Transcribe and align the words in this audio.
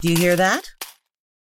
Do 0.00 0.12
you 0.12 0.16
hear 0.16 0.36
that? 0.36 0.70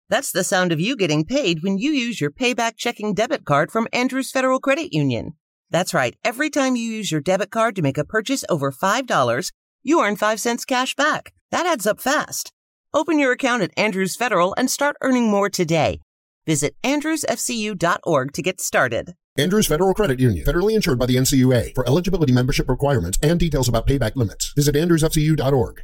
That's 0.10 0.32
the 0.32 0.44
sound 0.44 0.72
of 0.72 0.80
you 0.80 0.98
getting 0.98 1.26
paid 1.26 1.62
when 1.62 1.78
you 1.78 1.92
use 1.92 2.20
your 2.20 2.32
payback 2.32 2.76
checking 2.76 3.14
debit 3.14 3.46
card 3.46 3.72
from 3.72 3.88
Andrews 3.94 4.32
Federal 4.32 4.60
Credit 4.60 4.92
Union. 4.92 5.34
That's 5.70 5.94
right. 5.94 6.16
Every 6.24 6.50
time 6.50 6.76
you 6.76 6.90
use 6.90 7.12
your 7.12 7.22
debit 7.22 7.52
card 7.52 7.76
to 7.76 7.84
make 7.84 8.00
a 8.00 8.04
purchase 8.04 8.44
over 8.50 8.72
$5, 8.72 9.52
you 9.84 10.02
earn 10.04 10.16
5 10.16 10.40
cents 10.40 10.66
cash 10.66 10.96
back. 10.96 11.34
That 11.52 11.68
adds 11.68 11.86
up 11.86 12.02
fast. 12.02 12.52
Open 12.96 13.20
your 13.20 13.32
account 13.32 13.62
at 13.62 13.78
Andrews 13.78 14.16
Federal 14.16 14.56
and 14.58 14.72
start 14.72 14.96
earning 15.04 15.30
more 15.30 15.52
today. 15.52 16.00
Visit 16.48 16.76
andrewsfcu.org 16.84 18.34
to 18.34 18.42
get 18.42 18.60
started. 18.60 19.14
Andrews 19.38 19.68
Federal 19.68 19.94
Credit 19.94 20.20
Union, 20.20 20.44
federally 20.44 20.74
insured 20.74 20.98
by 20.98 21.06
the 21.06 21.18
NCUA. 21.18 21.76
For 21.76 21.88
eligibility 21.88 22.34
membership 22.34 22.68
requirements 22.68 23.20
and 23.22 23.40
details 23.40 23.70
about 23.70 23.86
payback 23.86 24.16
limits, 24.16 24.52
visit 24.56 24.74
andrewsfcu.org. 24.74 25.84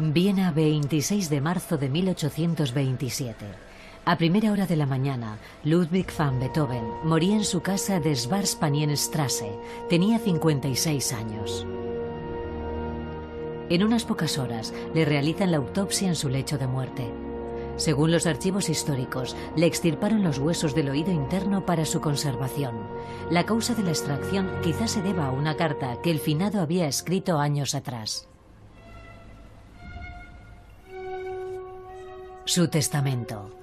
Viena, 0.00 0.52
26 0.52 1.28
de 1.28 1.40
marzo 1.40 1.76
de 1.76 1.88
1827. 1.88 3.34
A 4.04 4.16
primera 4.16 4.52
hora 4.52 4.64
de 4.64 4.76
la 4.76 4.86
mañana, 4.86 5.38
Ludwig 5.64 6.06
van 6.16 6.38
Beethoven 6.38 6.84
moría 7.02 7.34
en 7.34 7.44
su 7.44 7.62
casa 7.62 7.98
de 7.98 8.14
Schwarzpanienstrasse. 8.14 9.50
Tenía 9.88 10.20
56 10.20 11.12
años. 11.14 11.66
En 13.70 13.82
unas 13.82 14.04
pocas 14.04 14.38
horas 14.38 14.72
le 14.94 15.04
realizan 15.04 15.50
la 15.50 15.56
autopsia 15.56 16.06
en 16.06 16.14
su 16.14 16.28
lecho 16.28 16.58
de 16.58 16.68
muerte. 16.68 17.12
Según 17.74 18.12
los 18.12 18.28
archivos 18.28 18.68
históricos, 18.68 19.34
le 19.56 19.66
extirparon 19.66 20.22
los 20.22 20.38
huesos 20.38 20.76
del 20.76 20.90
oído 20.90 21.10
interno 21.10 21.66
para 21.66 21.84
su 21.84 22.00
conservación. 22.00 22.76
La 23.32 23.46
causa 23.46 23.74
de 23.74 23.82
la 23.82 23.90
extracción 23.90 24.48
quizás 24.62 24.92
se 24.92 25.02
deba 25.02 25.26
a 25.26 25.32
una 25.32 25.56
carta 25.56 26.00
que 26.02 26.12
el 26.12 26.20
finado 26.20 26.60
había 26.60 26.86
escrito 26.86 27.40
años 27.40 27.74
atrás. 27.74 28.28
Su 32.48 32.68
testamento. 32.68 33.54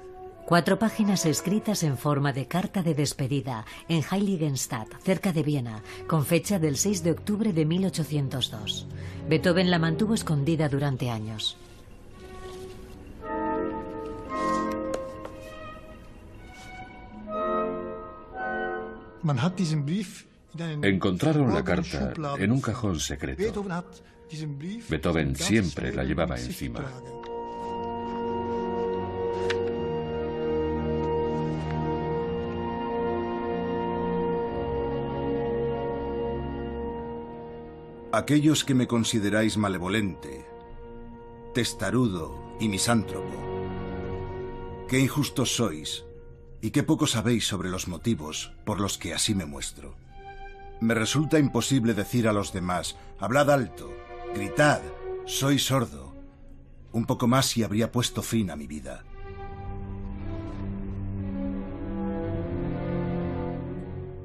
Cuatro 0.46 0.78
páginas 0.78 1.25
escritas 1.25 1.81
en 1.81 1.97
forma 1.97 2.34
de 2.34 2.47
carta 2.47 2.84
de 2.84 2.94
despedida 2.94 3.66
en 3.90 4.03
Heiligenstadt, 4.03 5.01
cerca 5.01 5.34
de 5.34 5.41
Viena, 5.41 5.81
con 6.06 6.23
fecha 6.23 6.59
del 6.59 6.78
6 6.78 7.01
de 7.01 7.09
octubre 7.09 7.51
de 7.51 7.66
1802. 7.66 8.85
Beethoven 9.28 9.72
la 9.72 9.79
mantuvo 9.79 10.13
escondida 10.13 10.69
durante 10.69 11.09
años. 11.09 11.57
Encontraron 20.84 21.56
la 21.56 21.63
carta 21.63 22.13
en 22.38 22.51
un 22.51 22.62
cajón 22.62 23.00
secreto. 23.00 23.66
Beethoven 24.88 25.35
siempre 25.35 25.91
la 25.91 26.03
llevaba 26.03 26.38
encima. 26.38 26.85
Aquellos 38.15 38.63
que 38.63 38.73
me 38.73 38.87
consideráis 38.87 39.57
malevolente, 39.57 40.45
testarudo 41.53 42.55
y 42.61 42.69
misántropo, 42.69 43.35
qué 44.87 45.01
injustos 45.01 45.53
sois 45.57 46.05
y 46.61 46.71
qué 46.71 46.81
poco 46.81 47.07
sabéis 47.07 47.45
sobre 47.45 47.67
los 47.69 47.89
motivos 47.89 48.53
por 48.63 48.79
los 48.79 48.97
que 48.97 49.13
así 49.13 49.35
me 49.35 49.43
muestro. 49.43 49.97
Me 50.79 50.93
resulta 50.93 51.39
imposible 51.39 51.93
decir 51.93 52.29
a 52.29 52.31
los 52.31 52.53
demás, 52.53 52.95
hablad 53.19 53.51
alto, 53.51 53.91
gritad, 54.33 54.79
soy 55.25 55.59
sordo. 55.59 56.15
Un 56.93 57.05
poco 57.07 57.27
más 57.27 57.57
y 57.57 57.63
habría 57.63 57.91
puesto 57.91 58.21
fin 58.21 58.49
a 58.49 58.55
mi 58.55 58.65
vida. 58.65 59.03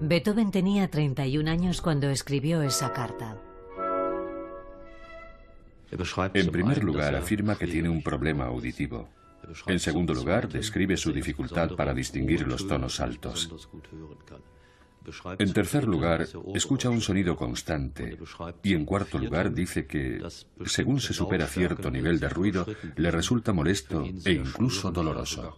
Beethoven 0.00 0.52
tenía 0.52 0.88
31 0.88 1.50
años 1.50 1.82
cuando 1.82 2.08
escribió 2.08 2.62
esa 2.62 2.92
carta. 2.92 3.39
En 6.34 6.50
primer 6.50 6.84
lugar, 6.84 7.14
afirma 7.14 7.56
que 7.56 7.66
tiene 7.66 7.88
un 7.88 8.02
problema 8.02 8.46
auditivo. 8.46 9.08
En 9.66 9.80
segundo 9.80 10.14
lugar, 10.14 10.48
describe 10.48 10.96
su 10.96 11.12
dificultad 11.12 11.74
para 11.74 11.94
distinguir 11.94 12.46
los 12.46 12.66
tonos 12.66 13.00
altos. 13.00 13.50
En 15.38 15.52
tercer 15.52 15.88
lugar, 15.88 16.26
escucha 16.54 16.90
un 16.90 17.00
sonido 17.00 17.34
constante. 17.34 18.18
Y 18.62 18.74
en 18.74 18.84
cuarto 18.84 19.18
lugar, 19.18 19.52
dice 19.52 19.86
que, 19.86 20.22
según 20.66 21.00
se 21.00 21.14
supera 21.14 21.46
cierto 21.46 21.90
nivel 21.90 22.20
de 22.20 22.28
ruido, 22.28 22.66
le 22.96 23.10
resulta 23.10 23.52
molesto 23.52 24.04
e 24.24 24.32
incluso 24.32 24.90
doloroso. 24.90 25.56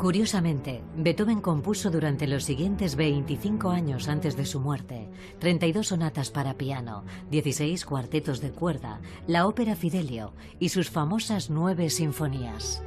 Curiosamente, 0.00 0.80
Beethoven 0.96 1.42
compuso 1.42 1.90
durante 1.90 2.26
los 2.26 2.44
siguientes 2.44 2.96
25 2.96 3.68
años 3.68 4.08
antes 4.08 4.34
de 4.34 4.46
su 4.46 4.58
muerte 4.58 5.10
32 5.40 5.88
sonatas 5.88 6.30
para 6.30 6.54
piano, 6.54 7.04
16 7.30 7.84
cuartetos 7.84 8.40
de 8.40 8.50
cuerda, 8.50 9.02
la 9.26 9.46
ópera 9.46 9.76
Fidelio 9.76 10.32
y 10.58 10.70
sus 10.70 10.88
famosas 10.88 11.50
nueve 11.50 11.90
sinfonías. 11.90 12.82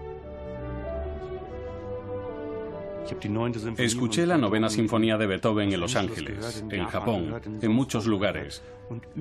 Escuché 3.77 4.25
la 4.25 4.39
novena 4.39 4.71
sinfonía 4.71 5.15
de 5.15 5.27
Beethoven 5.27 5.71
en 5.71 5.81
Los 5.81 5.95
Ángeles, 5.95 6.65
en 6.67 6.85
Japón, 6.87 7.39
en 7.61 7.71
muchos 7.71 8.07
lugares. 8.07 8.63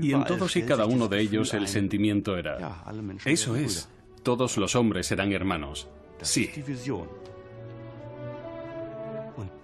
Y 0.00 0.14
en 0.14 0.24
todos 0.24 0.56
y 0.56 0.62
cada 0.62 0.86
uno 0.86 1.08
de 1.08 1.20
ellos 1.20 1.52
el 1.52 1.68
sentimiento 1.68 2.38
era, 2.38 2.82
eso 3.26 3.54
es, 3.54 3.90
todos 4.22 4.56
los 4.56 4.76
hombres 4.76 5.08
serán 5.08 5.30
hermanos. 5.32 5.88
Sí. 6.22 6.48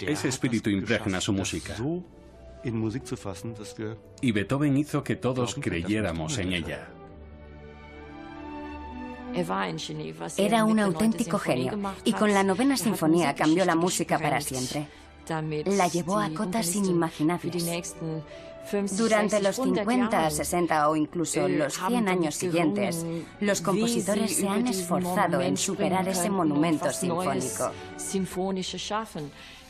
Ese 0.01 0.29
espíritu 0.29 0.71
impregna 0.71 1.21
su 1.21 1.33
música. 1.33 1.77
Y 4.21 4.33
Beethoven 4.33 4.77
hizo 4.77 5.05
que 5.05 5.17
todos 5.17 5.55
creyéramos 5.55 6.39
en 6.39 6.53
ella. 6.53 6.89
Era 10.37 10.65
un 10.65 10.81
auténtico 10.81 11.39
genio 11.39 11.79
y 12.05 12.13
con 12.13 12.33
la 12.33 12.43
novena 12.43 12.77
sinfonía 12.77 13.35
cambió 13.35 13.65
la 13.65 13.75
música 13.75 14.19
para 14.19 14.41
siempre. 14.41 14.89
La 15.67 15.89
llevó 15.89 16.19
a 16.19 16.31
cotas 16.31 16.75
inimaginables. 16.75 17.95
Durante 18.97 19.41
los 19.41 19.57
50, 19.57 20.31
60 20.31 20.89
o 20.91 20.97
incluso 20.97 21.49
los 21.49 21.75
100 21.75 22.09
años 22.09 22.35
siguientes, 22.35 23.05
los 23.41 23.61
compositores 23.61 24.37
se 24.37 24.49
han 24.49 24.67
esforzado 24.67 25.41
en 25.41 25.57
superar 25.57 26.09
ese 26.09 26.31
monumento 26.31 26.91
sinfónico. 26.93 27.71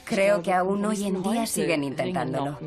Creo 0.08 0.42
que 0.42 0.52
aún 0.52 0.84
hoy 0.84 1.04
en 1.04 1.22
día 1.22 1.46
siguen 1.46 1.84
intentándolo. 1.84 2.58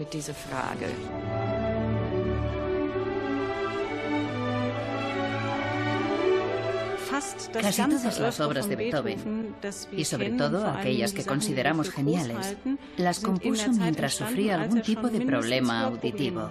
Casi 7.54 7.84
todas 7.84 8.20
las 8.20 8.40
obras 8.40 8.68
de 8.70 8.76
Beethoven, 8.76 9.56
y 9.92 10.06
sobre 10.06 10.32
todo 10.32 10.68
aquellas 10.68 11.14
que 11.14 11.26
consideramos 11.26 11.90
geniales, 11.92 12.58
las 12.98 13.20
compuso 13.20 13.72
mientras 13.72 14.14
sufría 14.14 14.62
algún 14.62 14.82
tipo 14.82 15.10
de 15.10 15.22
problema 15.22 15.82
auditivo. 15.82 16.50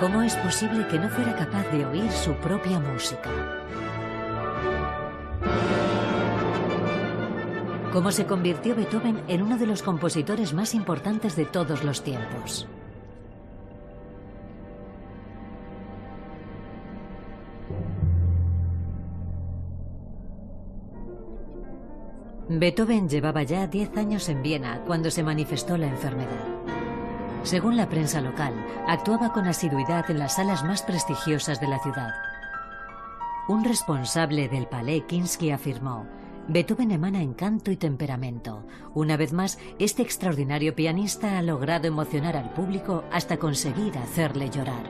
¿Cómo 0.00 0.20
es 0.20 0.36
posible 0.36 0.86
que 0.88 0.98
no 0.98 1.08
fuera 1.08 1.34
capaz 1.34 1.70
de 1.72 1.86
oír 1.86 2.12
su 2.12 2.34
propia 2.34 2.78
música? 2.78 3.30
¿Cómo 7.94 8.12
se 8.12 8.26
convirtió 8.26 8.76
Beethoven 8.76 9.22
en 9.26 9.40
uno 9.40 9.56
de 9.56 9.66
los 9.66 9.82
compositores 9.82 10.52
más 10.52 10.74
importantes 10.74 11.34
de 11.34 11.46
todos 11.46 11.82
los 11.82 12.04
tiempos? 12.04 12.68
Beethoven 22.50 23.08
llevaba 23.08 23.44
ya 23.44 23.66
10 23.66 23.96
años 23.96 24.28
en 24.28 24.42
Viena 24.42 24.82
cuando 24.86 25.10
se 25.10 25.22
manifestó 25.22 25.78
la 25.78 25.86
enfermedad. 25.86 26.55
Según 27.46 27.76
la 27.76 27.88
prensa 27.88 28.20
local, 28.20 28.54
actuaba 28.88 29.32
con 29.32 29.46
asiduidad 29.46 30.10
en 30.10 30.18
las 30.18 30.34
salas 30.34 30.64
más 30.64 30.82
prestigiosas 30.82 31.60
de 31.60 31.68
la 31.68 31.78
ciudad. 31.78 32.12
Un 33.46 33.62
responsable 33.62 34.48
del 34.48 34.66
Palais 34.66 35.04
Kinsky 35.04 35.52
afirmó, 35.52 36.08
Beethoven 36.48 36.90
emana 36.90 37.22
encanto 37.22 37.70
y 37.70 37.76
temperamento. 37.76 38.66
Una 38.94 39.16
vez 39.16 39.32
más, 39.32 39.60
este 39.78 40.02
extraordinario 40.02 40.74
pianista 40.74 41.38
ha 41.38 41.42
logrado 41.42 41.86
emocionar 41.86 42.36
al 42.36 42.50
público 42.50 43.04
hasta 43.12 43.36
conseguir 43.36 43.96
hacerle 43.96 44.50
llorar. 44.50 44.82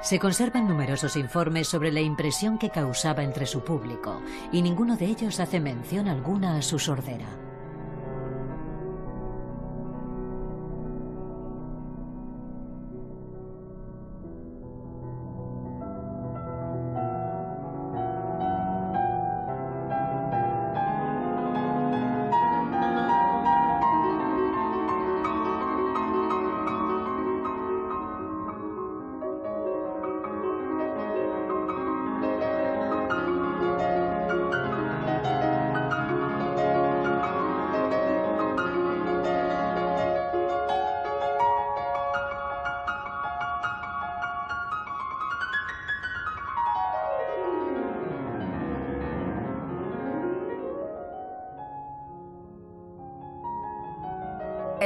Se 0.00 0.18
conservan 0.18 0.66
numerosos 0.66 1.14
informes 1.14 1.68
sobre 1.68 1.92
la 1.92 2.00
impresión 2.00 2.58
que 2.58 2.70
causaba 2.70 3.22
entre 3.22 3.46
su 3.46 3.62
público, 3.62 4.20
y 4.50 4.62
ninguno 4.62 4.96
de 4.96 5.06
ellos 5.06 5.38
hace 5.38 5.60
mención 5.60 6.08
alguna 6.08 6.56
a 6.56 6.62
su 6.62 6.80
sordera. 6.80 7.51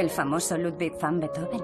El 0.07 0.13
famoso 0.13 0.57
Ludwig 0.57 0.93
van 1.01 1.19
Beethoven. 1.19 1.61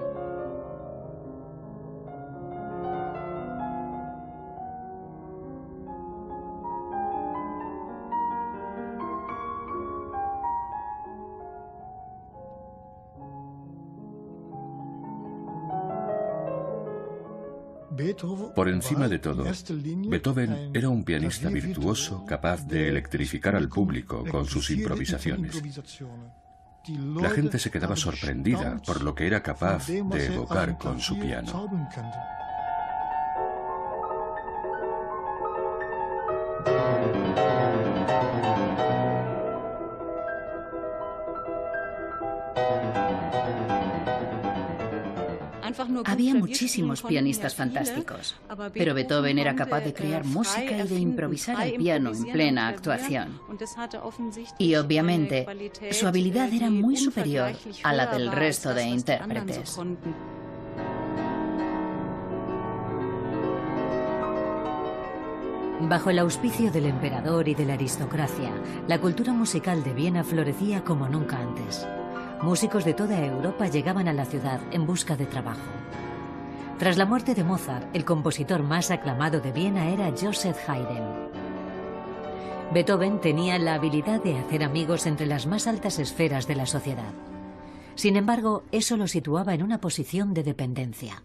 Por 18.54 18.68
encima 18.68 19.08
de 19.08 19.18
todo, 19.20 19.42
Beethoven 20.10 20.70
era 20.74 20.90
un 20.90 21.02
pianista 21.02 21.48
virtuoso 21.48 22.26
capaz 22.26 22.66
de 22.66 22.90
electrificar 22.90 23.56
al 23.56 23.70
público 23.70 24.22
con 24.30 24.44
sus 24.44 24.68
improvisaciones. 24.68 25.62
La 26.88 27.30
gente 27.30 27.58
se 27.58 27.70
quedaba 27.70 27.96
sorprendida 27.96 28.80
por 28.84 29.02
lo 29.02 29.14
que 29.14 29.26
era 29.26 29.42
capaz 29.42 29.86
de 29.86 30.26
evocar 30.26 30.76
con 30.76 31.00
su 31.00 31.18
piano. 31.18 31.68
Muchísimos 46.38 47.02
pianistas 47.02 47.54
fantásticos, 47.54 48.36
pero 48.72 48.94
Beethoven 48.94 49.38
era 49.38 49.54
capaz 49.54 49.80
de 49.80 49.94
crear 49.94 50.24
música 50.24 50.78
y 50.78 50.88
de 50.88 50.98
improvisar 50.98 51.56
al 51.56 51.72
piano 51.72 52.12
en 52.12 52.24
plena 52.24 52.68
actuación. 52.68 53.40
Y 54.58 54.74
obviamente, 54.74 55.46
su 55.92 56.06
habilidad 56.06 56.52
era 56.52 56.70
muy 56.70 56.96
superior 56.96 57.52
a 57.82 57.92
la 57.92 58.06
del 58.06 58.30
resto 58.32 58.74
de 58.74 58.84
intérpretes. 58.84 59.78
Bajo 65.80 66.08
el 66.08 66.18
auspicio 66.18 66.70
del 66.70 66.86
emperador 66.86 67.46
y 67.48 67.54
de 67.54 67.66
la 67.66 67.74
aristocracia, 67.74 68.50
la 68.88 69.00
cultura 69.00 69.32
musical 69.32 69.82
de 69.84 69.92
Viena 69.92 70.24
florecía 70.24 70.82
como 70.82 71.08
nunca 71.08 71.36
antes. 71.38 71.86
Músicos 72.42 72.84
de 72.84 72.94
toda 72.94 73.22
Europa 73.24 73.66
llegaban 73.66 74.08
a 74.08 74.12
la 74.12 74.24
ciudad 74.24 74.60
en 74.70 74.86
busca 74.86 75.16
de 75.16 75.26
trabajo. 75.26 75.60
Tras 76.78 76.98
la 76.98 77.06
muerte 77.06 77.34
de 77.36 77.44
Mozart, 77.44 77.94
el 77.94 78.04
compositor 78.04 78.64
más 78.64 78.90
aclamado 78.90 79.40
de 79.40 79.52
Viena 79.52 79.90
era 79.90 80.12
Joseph 80.20 80.58
Haydn. 80.68 81.30
Beethoven 82.72 83.20
tenía 83.20 83.58
la 83.60 83.74
habilidad 83.74 84.20
de 84.20 84.36
hacer 84.36 84.64
amigos 84.64 85.06
entre 85.06 85.26
las 85.26 85.46
más 85.46 85.68
altas 85.68 86.00
esferas 86.00 86.48
de 86.48 86.56
la 86.56 86.66
sociedad. 86.66 87.12
Sin 87.94 88.16
embargo, 88.16 88.64
eso 88.72 88.96
lo 88.96 89.06
situaba 89.06 89.54
en 89.54 89.62
una 89.62 89.80
posición 89.80 90.34
de 90.34 90.42
dependencia. 90.42 91.22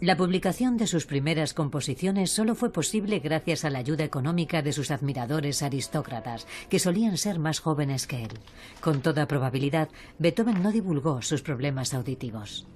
La 0.00 0.16
publicación 0.16 0.76
de 0.76 0.88
sus 0.88 1.06
primeras 1.06 1.54
composiciones 1.54 2.32
solo 2.32 2.56
fue 2.56 2.72
posible 2.72 3.20
gracias 3.20 3.64
a 3.64 3.70
la 3.70 3.78
ayuda 3.78 4.02
económica 4.02 4.60
de 4.60 4.72
sus 4.72 4.90
admiradores 4.90 5.62
aristócratas, 5.62 6.48
que 6.68 6.80
solían 6.80 7.16
ser 7.16 7.38
más 7.38 7.60
jóvenes 7.60 8.08
que 8.08 8.24
él. 8.24 8.32
Con 8.80 9.02
toda 9.02 9.28
probabilidad, 9.28 9.88
Beethoven 10.18 10.64
no 10.64 10.72
divulgó 10.72 11.22
sus 11.22 11.42
problemas 11.42 11.94
auditivos. 11.94 12.66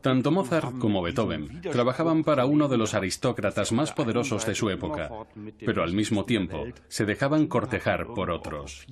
Tanto 0.00 0.30
Mozart 0.30 0.78
como 0.78 1.02
Beethoven 1.02 1.62
trabajaban 1.62 2.24
para 2.24 2.46
uno 2.46 2.68
de 2.68 2.76
los 2.76 2.94
aristócratas 2.94 3.72
más 3.72 3.92
poderosos 3.92 4.44
de 4.46 4.54
su 4.54 4.70
época, 4.70 5.10
pero 5.64 5.82
al 5.82 5.92
mismo 5.92 6.24
tiempo 6.24 6.64
se 6.88 7.06
dejaban 7.06 7.46
cortejar 7.46 8.06
por 8.08 8.30
otros. 8.30 8.86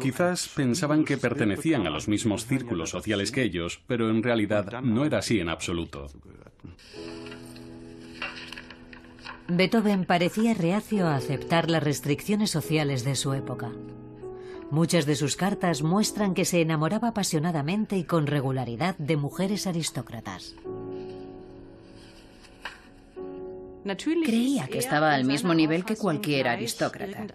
Quizás 0.00 0.48
pensaban 0.48 1.04
que 1.04 1.18
pertenecían 1.18 1.86
a 1.86 1.90
los 1.90 2.08
mismos 2.08 2.46
círculos 2.46 2.90
sociales 2.90 3.30
que 3.30 3.42
ellos, 3.42 3.80
pero 3.86 4.08
en 4.10 4.22
realidad 4.22 4.80
no 4.82 5.04
era 5.04 5.18
así 5.18 5.40
en 5.40 5.50
absoluto. 5.50 6.06
Beethoven 9.48 10.06
parecía 10.06 10.54
reacio 10.54 11.06
a 11.06 11.14
aceptar 11.14 11.70
las 11.70 11.82
restricciones 11.82 12.50
sociales 12.50 13.04
de 13.04 13.14
su 13.14 13.32
época. 13.32 13.70
Muchas 14.70 15.06
de 15.06 15.14
sus 15.14 15.36
cartas 15.36 15.82
muestran 15.82 16.34
que 16.34 16.44
se 16.44 16.60
enamoraba 16.60 17.08
apasionadamente 17.08 17.96
y 17.96 18.04
con 18.04 18.26
regularidad 18.26 18.96
de 18.98 19.16
mujeres 19.16 19.66
aristócratas. 19.66 20.54
Creía 24.24 24.66
que 24.66 24.78
estaba 24.78 25.14
al 25.14 25.24
mismo 25.24 25.54
nivel 25.54 25.84
que 25.84 25.96
cualquier 25.96 26.48
aristócrata. 26.48 27.26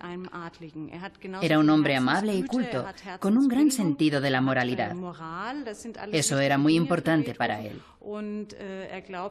Era 1.41 1.59
un 1.59 1.69
hombre 1.69 1.95
amable 1.95 2.35
y 2.35 2.43
culto, 2.43 2.85
con 3.19 3.37
un 3.37 3.47
gran 3.47 3.71
sentido 3.71 4.19
de 4.19 4.29
la 4.29 4.41
moralidad. 4.41 4.93
Eso 6.11 6.39
era 6.39 6.57
muy 6.57 6.75
importante 6.75 7.33
para 7.33 7.61
él. 7.61 7.81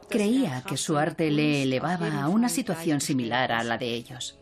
Creía 0.09 0.63
que 0.67 0.77
su 0.77 0.97
arte 0.97 1.29
le 1.29 1.63
elevaba 1.63 2.23
a 2.23 2.27
una 2.27 2.49
situación 2.49 3.01
similar 3.01 3.51
a 3.51 3.63
la 3.63 3.77
de 3.77 3.93
ellos. 3.93 4.39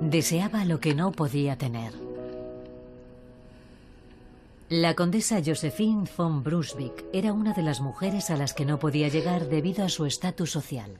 Deseaba 0.00 0.64
lo 0.64 0.78
que 0.78 0.94
no 0.94 1.12
podía 1.12 1.56
tener. 1.56 1.92
La 4.68 4.94
condesa 4.94 5.40
Josephine 5.44 6.08
von 6.16 6.42
Brunswick 6.42 7.04
era 7.12 7.32
una 7.32 7.52
de 7.52 7.62
las 7.62 7.80
mujeres 7.80 8.30
a 8.30 8.36
las 8.36 8.52
que 8.52 8.64
no 8.64 8.78
podía 8.78 9.08
llegar 9.08 9.48
debido 9.48 9.84
a 9.84 9.88
su 9.88 10.04
estatus 10.06 10.50
social. 10.50 10.98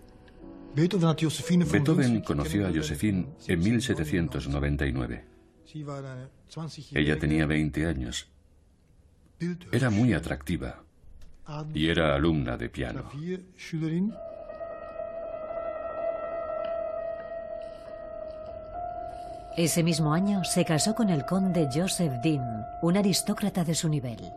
Beethoven 0.75 2.21
conoció 2.21 2.67
a 2.67 2.73
Josephine 2.73 3.27
en 3.47 3.59
1799. 3.59 5.25
Ella 6.93 7.19
tenía 7.19 7.47
20 7.47 7.87
años. 7.87 8.29
Era 9.73 9.91
muy 9.91 10.13
atractiva 10.13 10.85
y 11.75 11.89
era 11.89 12.15
alumna 12.15 12.57
de 12.57 12.69
piano. 12.69 13.11
Ese 19.57 19.83
mismo 19.83 20.13
año 20.13 20.45
se 20.45 20.67
casó 20.67 20.95
con 20.95 21.09
el 21.09 21.25
conde 21.25 21.67
Joseph 21.73 22.13
Dean, 22.23 22.67
un 22.83 22.99
aristócrata 22.99 23.65
de 23.65 23.75
su 23.75 23.89
nivel. 23.89 24.35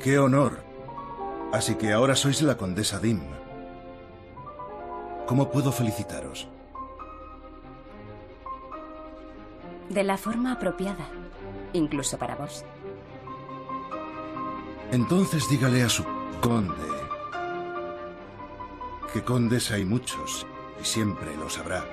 ¡Qué 0.00 0.20
honor! 0.20 0.62
Así 1.52 1.74
que 1.74 1.92
ahora 1.92 2.14
sois 2.14 2.40
la 2.42 2.56
condesa 2.56 3.00
Dim. 3.00 3.20
¿Cómo 5.26 5.50
puedo 5.50 5.72
felicitaros? 5.72 6.46
De 9.88 10.04
la 10.04 10.16
forma 10.16 10.52
apropiada, 10.52 11.08
incluso 11.72 12.18
para 12.18 12.36
vos. 12.36 12.64
Entonces 14.90 15.48
dígale 15.48 15.82
a 15.82 15.88
su 15.88 16.04
conde 16.40 16.98
que 19.12 19.22
condes 19.22 19.70
hay 19.70 19.84
muchos 19.84 20.46
y 20.80 20.84
siempre 20.84 21.36
lo 21.36 21.48
sabrá. 21.48 21.84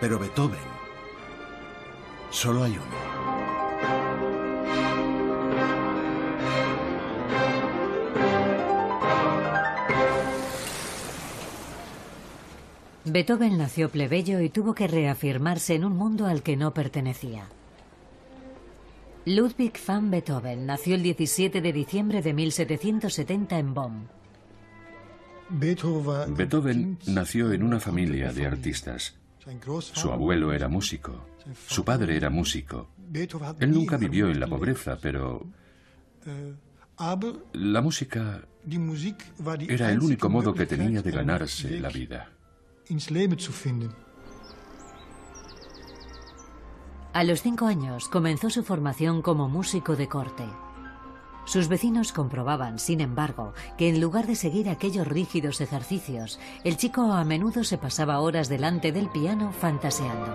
Pero 0.00 0.18
Beethoven 0.18 0.58
solo 2.30 2.64
hay 2.64 2.72
uno. 2.72 3.32
Beethoven 13.04 13.58
nació 13.58 13.90
plebeyo 13.90 14.40
y 14.40 14.48
tuvo 14.48 14.74
que 14.74 14.86
reafirmarse 14.86 15.74
en 15.74 15.84
un 15.84 15.96
mundo 15.96 16.26
al 16.26 16.42
que 16.42 16.56
no 16.56 16.72
pertenecía. 16.72 17.48
Ludwig 19.24 19.78
van 19.86 20.10
Beethoven 20.10 20.66
nació 20.66 20.96
el 20.96 21.02
17 21.04 21.60
de 21.60 21.72
diciembre 21.72 22.22
de 22.22 22.32
1770 22.32 23.56
en 23.56 23.74
Bonn. 23.74 24.08
Beethoven 25.48 26.98
nació 27.06 27.52
en 27.52 27.62
una 27.62 27.78
familia 27.78 28.32
de 28.32 28.46
artistas. 28.46 29.14
Su 29.80 30.10
abuelo 30.10 30.52
era 30.52 30.68
músico, 30.68 31.26
su 31.68 31.84
padre 31.84 32.16
era 32.16 32.30
músico. 32.30 32.88
Él 33.60 33.70
nunca 33.70 33.96
vivió 33.96 34.28
en 34.28 34.40
la 34.40 34.48
pobreza, 34.48 34.98
pero 35.00 35.46
la 37.52 37.80
música 37.80 38.42
era 39.68 39.90
el 39.92 40.00
único 40.00 40.30
modo 40.30 40.52
que 40.52 40.66
tenía 40.66 41.00
de 41.00 41.10
ganarse 41.12 41.78
la 41.78 41.90
vida. 41.90 42.28
A 47.14 47.24
los 47.24 47.42
cinco 47.42 47.66
años 47.66 48.08
comenzó 48.08 48.48
su 48.48 48.62
formación 48.62 49.20
como 49.20 49.46
músico 49.46 49.96
de 49.96 50.08
corte. 50.08 50.44
Sus 51.44 51.68
vecinos 51.68 52.10
comprobaban, 52.10 52.78
sin 52.78 53.02
embargo, 53.02 53.52
que 53.76 53.90
en 53.90 54.00
lugar 54.00 54.26
de 54.26 54.34
seguir 54.34 54.70
aquellos 54.70 55.06
rígidos 55.06 55.60
ejercicios, 55.60 56.40
el 56.64 56.78
chico 56.78 57.12
a 57.12 57.22
menudo 57.24 57.64
se 57.64 57.76
pasaba 57.76 58.20
horas 58.20 58.48
delante 58.48 58.92
del 58.92 59.10
piano 59.10 59.52
fantaseando. 59.52 60.34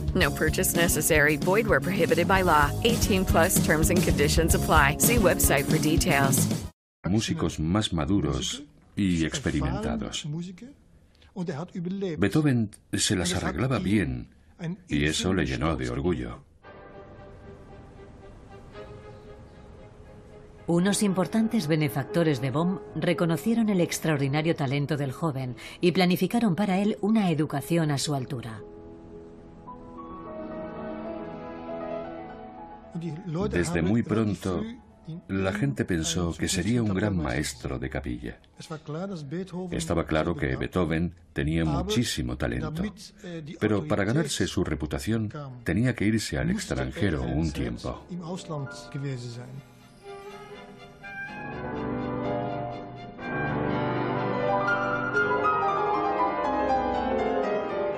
No 0.15 0.31
purchase 0.31 0.75
necessary. 0.75 1.37
Void 1.37 1.67
where 1.67 1.79
prohibited 1.79 2.27
by 2.27 2.41
law. 2.41 2.71
18 2.83 3.25
plus 3.25 3.63
terms 3.63 3.89
and 3.89 4.01
conditions 4.01 4.55
apply. 4.55 4.97
See 4.99 5.17
website 5.17 5.65
for 5.65 5.77
details. 5.77 6.47
músicos 7.09 7.59
más 7.59 7.93
maduros 7.93 8.63
y 8.95 9.25
experimentados. 9.25 10.27
Beethoven 12.17 12.69
se 12.93 13.15
las 13.15 13.33
arreglaba 13.33 13.79
bien 13.79 14.27
y 14.87 15.05
eso 15.05 15.33
le 15.33 15.45
llenó 15.45 15.75
de 15.75 15.89
orgullo. 15.89 16.43
Unos 20.67 21.03
importantes 21.03 21.67
benefactores 21.67 22.39
de 22.39 22.51
Bonn 22.51 22.79
reconocieron 22.95 23.69
el 23.69 23.81
extraordinario 23.81 24.55
talento 24.55 24.95
del 24.95 25.11
joven 25.11 25.57
y 25.81 25.91
planificaron 25.91 26.55
para 26.55 26.79
él 26.79 26.97
una 27.01 27.29
educación 27.29 27.91
a 27.91 27.97
su 27.97 28.15
altura. 28.15 28.61
Desde 33.49 33.81
muy 33.81 34.03
pronto, 34.03 34.63
la 35.27 35.53
gente 35.53 35.85
pensó 35.85 36.33
que 36.33 36.47
sería 36.47 36.83
un 36.83 36.93
gran 36.93 37.15
maestro 37.15 37.79
de 37.79 37.89
capilla. 37.89 38.39
Estaba 39.71 40.05
claro 40.05 40.35
que 40.35 40.55
Beethoven 40.55 41.13
tenía 41.33 41.65
muchísimo 41.65 42.37
talento, 42.37 42.83
pero 43.59 43.87
para 43.87 44.03
ganarse 44.03 44.47
su 44.47 44.63
reputación 44.63 45.31
tenía 45.63 45.95
que 45.95 46.05
irse 46.05 46.37
al 46.37 46.51
extranjero 46.51 47.23
un 47.23 47.51
tiempo. 47.51 48.05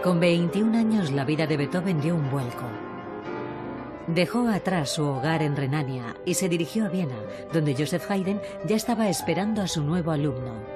Con 0.04 0.20
21 0.20 0.78
años 0.78 1.12
la 1.12 1.24
vida 1.24 1.48
de 1.48 1.56
Beethoven 1.56 2.02
dio 2.02 2.16
un 2.16 2.30
vuelco. 2.30 2.66
Dejó 4.08 4.50
atrás 4.50 4.90
su 4.90 5.06
hogar 5.06 5.42
en 5.42 5.56
Renania 5.56 6.16
y 6.26 6.34
se 6.34 6.50
dirigió 6.50 6.86
a 6.86 6.90
Viena, 6.90 7.16
donde 7.54 7.74
Joseph 7.74 8.10
Haydn 8.10 8.42
ya 8.66 8.76
estaba 8.76 9.08
esperando 9.08 9.62
a 9.62 9.68
su 9.68 9.82
nuevo 9.82 10.12
alumno. 10.12 10.74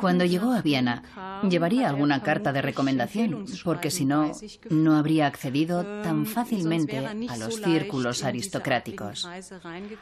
Cuando 0.00 0.24
llegó 0.24 0.52
a 0.52 0.60
Viena, 0.60 1.02
llevaría 1.48 1.88
alguna 1.88 2.22
carta 2.22 2.52
de 2.52 2.62
recomendación, 2.62 3.44
porque 3.64 3.90
si 3.90 4.04
no, 4.04 4.32
no 4.68 4.96
habría 4.96 5.26
accedido 5.26 5.84
tan 6.02 6.26
fácilmente 6.26 6.98
a 6.98 7.36
los 7.36 7.56
círculos 7.56 8.24
aristocráticos. 8.24 9.28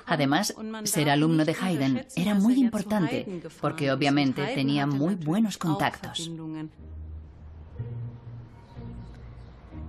Además, 0.07 0.54
ser 0.85 1.11
alumno 1.11 1.45
de 1.45 1.57
Haydn 1.61 2.07
era 2.16 2.35
muy 2.35 2.54
importante, 2.54 3.42
porque 3.61 3.92
obviamente 3.92 4.45
tenía 4.54 4.87
muy 4.87 5.14
buenos 5.14 5.59
contactos. 5.59 6.30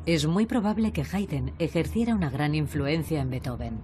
Es 0.06 0.26
muy 0.26 0.46
probable 0.46 0.92
que 0.92 1.04
Haydn 1.04 1.54
ejerciera 1.60 2.16
una 2.16 2.30
gran 2.30 2.56
influencia 2.56 3.22
en 3.22 3.30
Beethoven. 3.30 3.80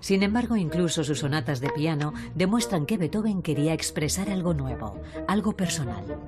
Sin 0.00 0.22
embargo, 0.22 0.56
incluso 0.56 1.04
sus 1.04 1.20
sonatas 1.20 1.60
de 1.60 1.70
piano 1.70 2.12
demuestran 2.34 2.86
que 2.86 2.98
Beethoven 2.98 3.42
quería 3.42 3.72
expresar 3.74 4.30
algo 4.30 4.54
nuevo, 4.54 5.00
algo 5.26 5.56
personal. 5.56 6.18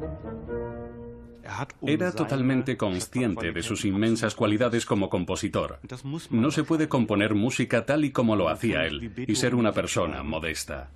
Era 1.83 2.12
totalmente 2.12 2.77
consciente 2.77 3.53
de 3.53 3.62
sus 3.62 3.85
inmensas 3.85 4.35
cualidades 4.35 4.87
como 4.87 5.11
compositor. 5.11 5.81
No 6.31 6.50
se 6.50 6.65
puede 6.65 6.89
componer 6.89 7.35
música 7.35 7.87
tal 7.87 8.05
y 8.05 8.12
como 8.12 8.37
lo 8.37 8.49
hacía 8.49 8.85
él 8.85 9.12
y 9.27 9.35
ser 9.35 9.55
una 9.55 9.73
persona 9.73 10.23
modesta. 10.23 10.91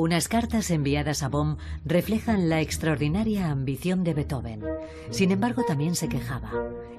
Unas 0.00 0.28
cartas 0.28 0.70
enviadas 0.70 1.22
a 1.22 1.28
Bohm 1.28 1.58
reflejan 1.84 2.48
la 2.48 2.62
extraordinaria 2.62 3.50
ambición 3.50 4.02
de 4.02 4.14
Beethoven. 4.14 4.64
Sin 5.10 5.30
embargo, 5.30 5.62
también 5.68 5.94
se 5.94 6.08
quejaba. 6.08 6.50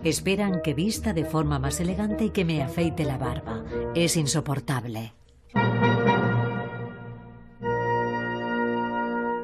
Esperan 0.04 0.62
que 0.62 0.76
vista 0.76 1.12
de 1.12 1.26
forma 1.26 1.58
más 1.58 1.80
elegante 1.80 2.26
y 2.26 2.30
que 2.30 2.46
me 2.46 2.62
afeite 2.62 3.04
la 3.04 3.18
barba. 3.18 3.64
Es 3.96 4.18
insoportable. 4.18 5.14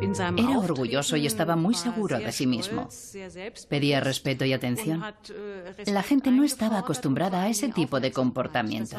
Era 0.02 0.60
orgulloso 0.60 1.18
y 1.18 1.26
estaba 1.26 1.56
muy 1.56 1.74
seguro 1.74 2.20
de 2.20 2.32
sí 2.32 2.46
mismo. 2.46 2.90
Pedía 3.70 4.02
respeto 4.02 4.46
y 4.46 4.54
atención. 4.54 5.04
La 5.88 6.04
gente 6.04 6.30
no 6.30 6.44
estaba 6.44 6.78
acostumbrada 6.78 7.42
a 7.42 7.50
ese 7.50 7.70
tipo 7.70 8.00
de 8.00 8.12
comportamiento. 8.12 8.98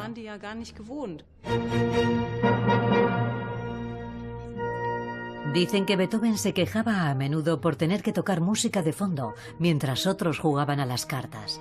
Dicen 5.53 5.87
que 5.87 5.95
Beethoven 5.95 6.37
se 6.37 6.53
quejaba 6.53 7.09
a 7.09 7.15
menudo 7.15 7.59
por 7.59 7.75
tener 7.75 8.03
que 8.03 8.13
tocar 8.13 8.39
música 8.39 8.83
de 8.83 8.93
fondo 8.93 9.33
mientras 9.57 10.05
otros 10.05 10.37
jugaban 10.37 10.79
a 10.79 10.85
las 10.85 11.07
cartas. 11.07 11.59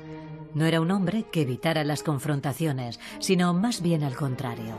No 0.55 0.67
era 0.67 0.83
un 0.83 0.91
hombre 0.91 1.25
que 1.33 1.43
evitara 1.43 1.85
las 1.85 2.03
confrontaciones, 2.03 3.01
sino 3.19 3.55
más 3.55 3.81
bien 3.81 4.03
al 4.03 4.15
contrario. 4.15 4.77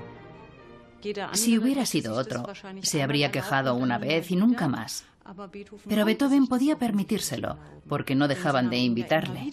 Si 1.34 1.58
hubiera 1.58 1.88
sido 1.88 2.16
otro, 2.16 2.46
se 2.84 3.02
habría 3.02 3.32
quejado 3.32 3.74
una 3.74 3.98
vez 3.98 4.30
y 4.30 4.36
nunca 4.36 4.68
más. 4.68 5.06
Pero 5.88 6.06
Beethoven 6.06 6.48
podía 6.48 6.78
permitírselo, 6.78 7.58
porque 7.88 8.16
no 8.16 8.28
dejaban 8.28 8.70
de 8.70 8.78
invitarle. 8.78 9.52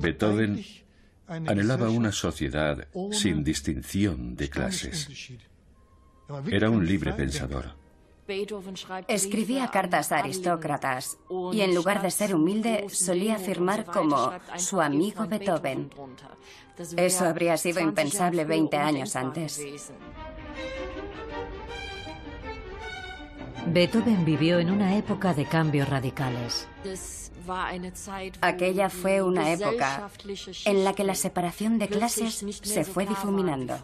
Beethoven 0.00 0.64
anhelaba 1.26 1.90
una 1.90 2.12
sociedad 2.12 2.86
sin 3.12 3.44
distinción 3.44 4.36
de 4.36 4.48
clases. 4.50 5.08
Era 6.50 6.70
un 6.70 6.86
libre 6.86 7.12
pensador. 7.12 7.74
Escribía 9.06 9.68
cartas 9.68 10.10
a 10.12 10.18
aristócratas 10.18 11.18
y 11.52 11.60
en 11.60 11.74
lugar 11.74 12.00
de 12.00 12.10
ser 12.10 12.34
humilde 12.34 12.86
solía 12.88 13.36
firmar 13.36 13.84
como 13.84 14.32
su 14.56 14.80
amigo 14.80 15.26
Beethoven. 15.26 15.90
Eso 16.96 17.26
habría 17.26 17.56
sido 17.56 17.80
impensable 17.80 18.44
20 18.44 18.76
años 18.78 19.14
antes. 19.16 19.60
Beethoven 23.66 24.24
vivió 24.24 24.58
en 24.58 24.70
una 24.70 24.96
época 24.96 25.32
de 25.34 25.46
cambios 25.46 25.88
radicales. 25.88 26.68
Aquella 28.40 28.90
fue 28.90 29.22
una 29.22 29.52
época 29.52 30.10
en 30.64 30.84
la 30.84 30.92
que 30.94 31.04
la 31.04 31.14
separación 31.14 31.78
de 31.78 31.88
clases 31.88 32.44
se 32.62 32.84
fue 32.84 33.06
difuminando. 33.06 33.76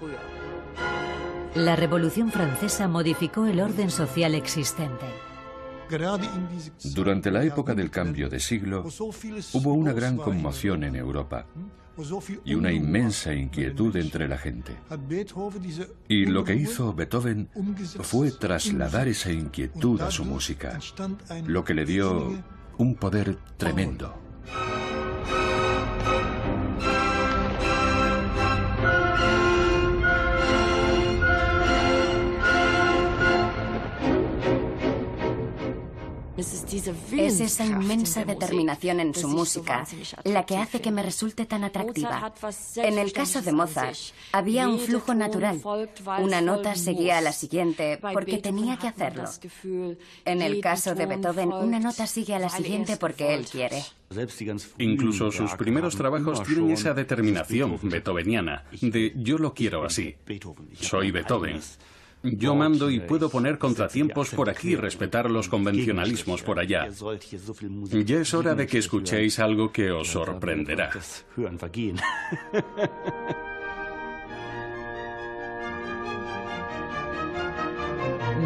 La 1.55 1.75
Revolución 1.75 2.31
Francesa 2.31 2.87
modificó 2.87 3.47
el 3.47 3.61
orden 3.61 3.91
social 3.91 4.35
existente. 4.35 5.07
Durante 6.95 7.31
la 7.33 7.43
época 7.43 7.75
del 7.75 7.91
cambio 7.91 8.29
de 8.29 8.39
siglo, 8.39 8.85
hubo 8.85 9.73
una 9.73 9.93
gran 9.93 10.17
conmoción 10.17 10.85
en 10.85 10.95
Europa 10.95 11.47
y 12.45 12.55
una 12.55 12.73
inmensa 12.73 13.35
inquietud 13.35 13.95
entre 13.97 14.29
la 14.29 14.39
gente. 14.39 14.77
Y 16.09 16.27
lo 16.27 16.45
que 16.45 16.55
hizo 16.55 16.95
Beethoven 16.95 17.49
fue 18.01 18.31
trasladar 18.31 19.09
esa 19.09 19.33
inquietud 19.33 20.01
a 20.01 20.11
su 20.11 20.25
música, 20.25 20.79
lo 21.47 21.65
que 21.65 21.75
le 21.75 21.85
dio 21.85 22.33
un 22.81 22.95
poder 22.95 23.37
tremendo. 23.59 24.30
Es 36.73 37.41
esa 37.41 37.65
inmensa 37.65 38.25
determinación 38.25 39.01
en 39.01 39.15
su 39.15 39.29
música 39.29 39.85
la 40.25 40.47
que 40.47 40.57
hace 40.57 40.81
que 40.81 40.91
me 40.91 41.03
resulte 41.03 41.47
tan 41.47 41.65
atractiva. 41.65 42.33
En 42.77 42.99
el 42.99 43.13
caso 43.13 43.43
de 43.43 43.53
Mozart, 43.53 43.97
había 44.33 44.69
un 44.69 44.79
flujo 44.79 45.15
natural. 45.15 45.61
Una 46.21 46.41
nota 46.41 46.75
seguía 46.75 47.19
a 47.19 47.21
la 47.21 47.33
siguiente 47.33 47.99
porque 48.01 48.39
tenía 48.39 48.77
que 48.79 48.89
hacerlo. 48.89 49.25
En 50.25 50.43
el 50.43 50.61
caso 50.61 50.95
de 50.95 51.07
Beethoven, 51.07 51.53
una 51.53 51.81
nota 51.81 52.07
sigue 52.07 52.35
a 52.35 52.39
la 52.39 52.49
siguiente 52.49 52.97
porque 52.97 53.35
él 53.35 53.47
quiere. 53.47 53.83
Incluso 54.79 55.31
sus 55.31 55.55
primeros 55.55 55.97
trabajos 55.97 56.43
tienen 56.43 56.71
esa 56.71 56.95
determinación 56.95 57.79
beethoveniana 57.83 58.65
de 58.81 59.13
yo 59.17 59.39
lo 59.39 59.55
quiero 59.55 59.85
así. 59.85 60.17
Soy 60.81 61.11
Beethoven. 61.11 61.61
Yo 62.23 62.55
mando 62.55 62.91
y 62.91 63.01
puedo 63.01 63.31
poner 63.31 63.59
contratiempos 63.59 64.31
por 64.31 64.51
aquí 64.51 64.73
y 64.73 64.77
respetar 64.77 65.31
los 65.31 65.49
convencionalismos 65.49 66.43
por 66.43 66.59
allá. 66.59 66.89
Ya 68.05 68.17
es 68.21 68.35
hora 68.35 68.55
de 68.55 68.67
que 68.67 68.79
escuchéis 68.79 69.39
algo 69.39 69.73
que 69.73 69.91
os 69.91 70.09
sorprenderá. 70.09 70.91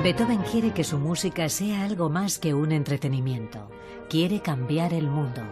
Beethoven 0.02 0.42
quiere 0.42 0.72
que 0.72 0.84
su 0.84 0.98
música 0.98 1.48
sea 1.48 1.82
algo 1.84 2.10
más 2.10 2.38
que 2.38 2.52
un 2.52 2.72
entretenimiento. 2.72 3.70
Quiere 4.10 4.40
cambiar 4.40 4.92
el 4.92 5.08
mundo. 5.08 5.42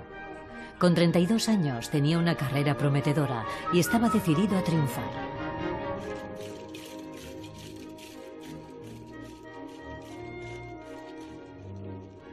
Con 0.78 0.94
32 0.94 1.48
años 1.48 1.88
tenía 1.88 2.18
una 2.18 2.36
carrera 2.36 2.76
prometedora 2.76 3.46
y 3.72 3.78
estaba 3.78 4.10
decidido 4.10 4.58
a 4.58 4.62
triunfar. 4.62 5.41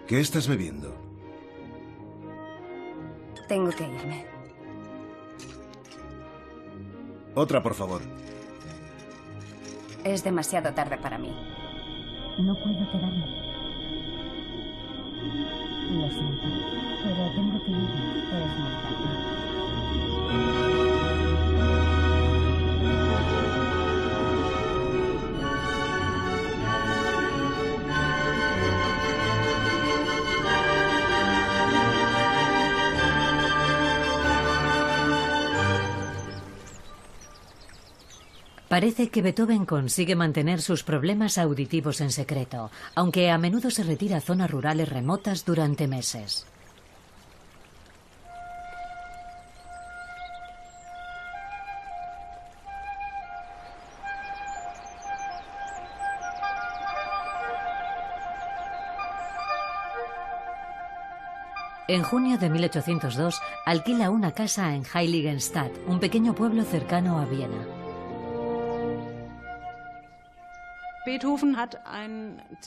¿Qué 0.09 0.19
estás 0.19 0.47
bebiendo? 0.47 0.91
Tengo 3.47 3.69
que 3.69 3.83
irme. 3.83 4.25
Otra, 7.35 7.61
por 7.61 7.75
favor. 7.75 8.01
Es 10.03 10.23
demasiado 10.23 10.73
tarde 10.73 10.97
para 10.97 11.19
mí. 11.19 11.29
No 12.39 12.55
puedo 12.55 12.91
quedarme. 12.91 13.23
Lo 15.91 16.09
siento, 16.09 16.47
pero 17.03 17.31
tengo 17.35 17.63
que 17.63 17.69
ir. 17.69 17.77
Es 17.77 18.57
muy 18.57 18.73
tarde. 20.41 20.58
Parece 38.69 39.09
que 39.09 39.23
Beethoven 39.23 39.65
consigue 39.65 40.15
mantener 40.15 40.61
sus 40.61 40.83
problemas 40.83 41.39
auditivos 41.39 42.01
en 42.01 42.11
secreto, 42.11 42.69
aunque 42.93 43.31
a 43.31 43.39
menudo 43.39 43.71
se 43.71 43.81
retira 43.81 44.17
a 44.17 44.21
zonas 44.21 44.51
rurales 44.51 44.87
remotas 44.87 45.43
durante 45.43 45.87
meses. 45.87 46.45
En 61.87 62.03
junio 62.03 62.37
de 62.37 62.51
1802 62.51 63.41
alquila 63.65 64.11
una 64.11 64.33
casa 64.33 64.75
en 64.75 64.83
Heiligenstadt, 64.93 65.71
un 65.87 65.99
pequeño 65.99 66.35
pueblo 66.35 66.63
cercano 66.63 67.17
a 67.17 67.25
Viena. 67.25 67.78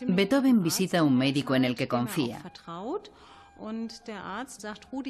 Beethoven 0.07 0.63
visita 0.63 0.99
a 0.99 1.03
un 1.03 1.17
médico 1.17 1.55
en 1.55 1.65
el 1.65 1.75
que 1.75 1.89
confía. 1.89 2.43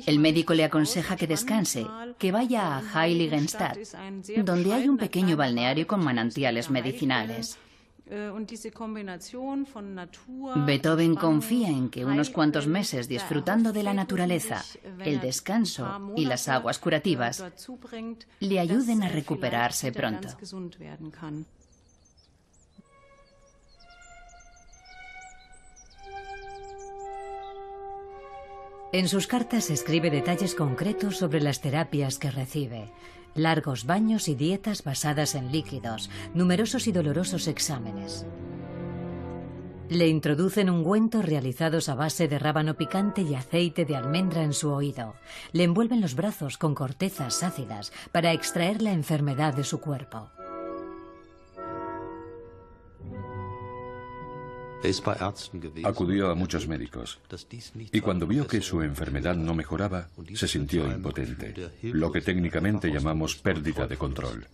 El 0.06 0.18
médico 0.18 0.54
le 0.54 0.64
aconseja 0.64 1.16
que 1.16 1.26
descanse, 1.26 1.86
que 2.18 2.32
vaya 2.32 2.76
a 2.76 3.04
Heiligenstadt, 3.04 3.78
donde 4.44 4.74
hay 4.74 4.88
un 4.88 4.98
pequeño 4.98 5.36
balneario 5.36 5.86
con 5.86 6.04
manantiales 6.04 6.68
medicinales. 6.70 7.58
Beethoven 10.66 11.14
confía 11.14 11.68
en 11.68 11.88
que 11.88 12.04
unos 12.04 12.28
cuantos 12.30 12.66
meses 12.66 13.08
disfrutando 13.08 13.72
de 13.72 13.82
la 13.82 13.94
naturaleza, 13.94 14.62
el 14.98 15.20
descanso 15.20 16.12
y 16.16 16.26
las 16.26 16.48
aguas 16.48 16.78
curativas 16.78 17.42
le 18.40 18.60
ayuden 18.60 19.02
a 19.02 19.08
recuperarse 19.08 19.92
pronto. 19.92 20.28
En 28.92 29.08
sus 29.08 29.26
cartas 29.26 29.70
escribe 29.70 30.10
detalles 30.10 30.54
concretos 30.54 31.16
sobre 31.16 31.40
las 31.40 31.62
terapias 31.62 32.18
que 32.18 32.30
recibe. 32.30 32.92
Largos 33.34 33.86
baños 33.86 34.28
y 34.28 34.34
dietas 34.34 34.84
basadas 34.84 35.34
en 35.34 35.50
líquidos, 35.50 36.10
numerosos 36.34 36.86
y 36.86 36.92
dolorosos 36.92 37.48
exámenes. 37.48 38.26
Le 39.88 40.08
introducen 40.08 40.68
ungüentos 40.68 41.24
realizados 41.24 41.88
a 41.88 41.94
base 41.94 42.28
de 42.28 42.38
rábano 42.38 42.74
picante 42.74 43.22
y 43.22 43.34
aceite 43.34 43.86
de 43.86 43.96
almendra 43.96 44.42
en 44.42 44.52
su 44.52 44.70
oído. 44.70 45.14
Le 45.52 45.64
envuelven 45.64 46.02
los 46.02 46.14
brazos 46.14 46.58
con 46.58 46.74
cortezas 46.74 47.42
ácidas 47.42 47.94
para 48.12 48.32
extraer 48.32 48.82
la 48.82 48.92
enfermedad 48.92 49.54
de 49.54 49.64
su 49.64 49.80
cuerpo. 49.80 50.28
Acudió 55.84 56.30
a 56.30 56.34
muchos 56.34 56.66
médicos. 56.66 57.18
Y 57.92 58.00
cuando 58.00 58.26
vio 58.26 58.46
que 58.46 58.60
su 58.60 58.82
enfermedad 58.82 59.36
no 59.36 59.54
mejoraba, 59.54 60.08
se 60.34 60.48
sintió 60.48 60.86
impotente, 60.90 61.54
lo 61.82 62.10
que 62.10 62.20
técnicamente 62.20 62.90
llamamos 62.90 63.36
pérdida 63.36 63.86
de 63.86 63.96
control. 63.96 64.46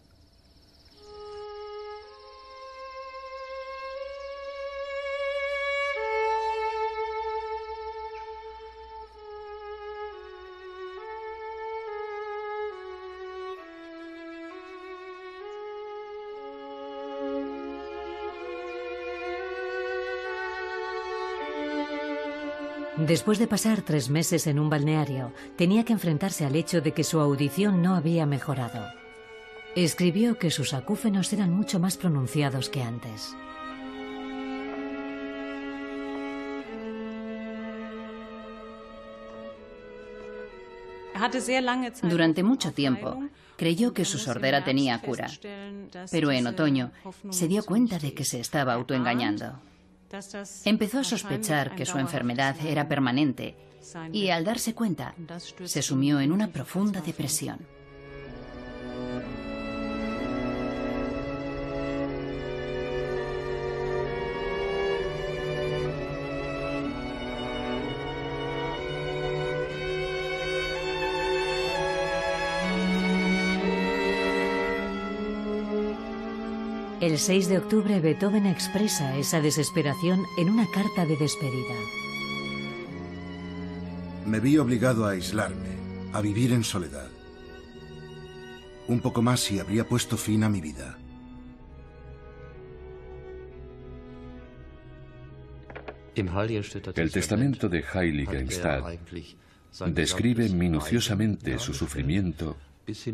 Después 23.09 23.39
de 23.39 23.47
pasar 23.47 23.81
tres 23.81 24.11
meses 24.11 24.47
en 24.47 24.59
un 24.59 24.69
balneario, 24.69 25.33
tenía 25.57 25.83
que 25.83 25.95
enfrentarse 25.95 26.45
al 26.45 26.55
hecho 26.55 26.83
de 26.83 26.93
que 26.93 27.05
su 27.05 27.19
audición 27.21 27.81
no 27.81 27.95
había 27.95 28.27
mejorado. 28.27 28.85
Escribió 29.75 30.39
que 30.39 30.51
sus 30.51 30.75
acúfenos 30.75 31.33
eran 31.33 31.51
mucho 31.51 31.81
más 31.81 31.97
pronunciados 31.97 32.69
que 32.69 32.83
antes. 32.83 33.35
Durante 42.03 42.43
mucho 42.43 42.73
tiempo 42.73 43.19
creyó 43.57 43.95
que 43.95 44.05
su 44.05 44.19
sordera 44.19 44.65
tenía 44.65 45.01
cura, 45.01 45.29
pero 46.11 46.31
en 46.31 46.47
otoño 46.47 46.93
se 47.31 47.49
dio 47.49 47.65
cuenta 47.65 47.99
de 47.99 48.13
que 48.13 48.25
se 48.25 48.39
estaba 48.39 48.75
autoengañando. 48.75 49.59
Empezó 50.65 51.01
a 51.01 51.05
sospechar 51.05 51.75
que 51.75 51.87
su 51.87 51.99
enfermedad 51.99 52.57
era 52.65 52.89
permanente 52.89 53.57
y 54.13 54.29
al 54.29 54.45
darse 54.45 54.75
cuenta 54.75 55.15
se 55.65 55.83
sumió 55.83 56.21
en 56.21 56.33
una 56.33 56.49
profunda 56.49 57.01
depresión. 57.01 57.78
El 77.09 77.17
6 77.17 77.49
de 77.49 77.57
octubre 77.57 78.01
Beethoven 78.01 78.45
expresa 78.45 79.17
esa 79.17 79.41
desesperación 79.41 80.27
en 80.37 80.51
una 80.51 80.71
carta 80.71 81.07
de 81.07 81.17
despedida. 81.17 81.75
Me 84.27 84.41
vi 84.41 84.59
obligado 84.59 85.07
a 85.07 85.13
aislarme, 85.13 85.71
a 86.13 86.21
vivir 86.21 86.53
en 86.53 86.63
soledad. 86.63 87.09
Un 88.89 89.01
poco 89.01 89.23
más 89.23 89.51
y 89.51 89.59
habría 89.59 89.89
puesto 89.89 90.19
fin 90.19 90.45
a 90.45 90.51
mi 90.51 90.61
vida. 90.61 90.99
El 96.15 97.11
testamento 97.11 97.71
de 97.71 97.85
Heiligenstadt 97.91 98.85
describe 99.87 100.51
minuciosamente 100.51 101.59
su 101.59 101.73
sufrimiento 101.73 102.59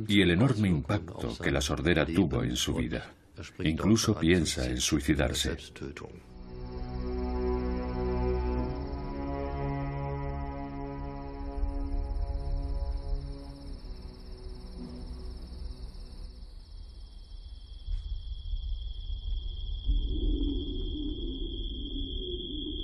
y 0.09 0.21
el 0.21 0.33
enorme 0.33 0.67
impacto 0.67 1.39
que 1.41 1.53
la 1.53 1.61
sordera 1.61 2.05
tuvo 2.05 2.43
en 2.43 2.57
su 2.57 2.75
vida. 2.75 3.15
Incluso 3.65 4.15
piensa 4.19 4.65
en 4.67 4.81
suicidarse. 4.81 5.57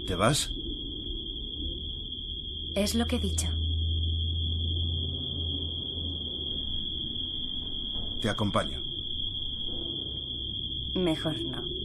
¿Te 0.06 0.16
vas? 0.16 0.50
Es 2.74 2.94
lo 2.96 3.06
que 3.06 3.16
he 3.16 3.20
dicho. 3.20 3.46
Te 8.20 8.28
acompaño. 8.28 8.89
Mejor 10.94 11.36
no. 11.44 11.80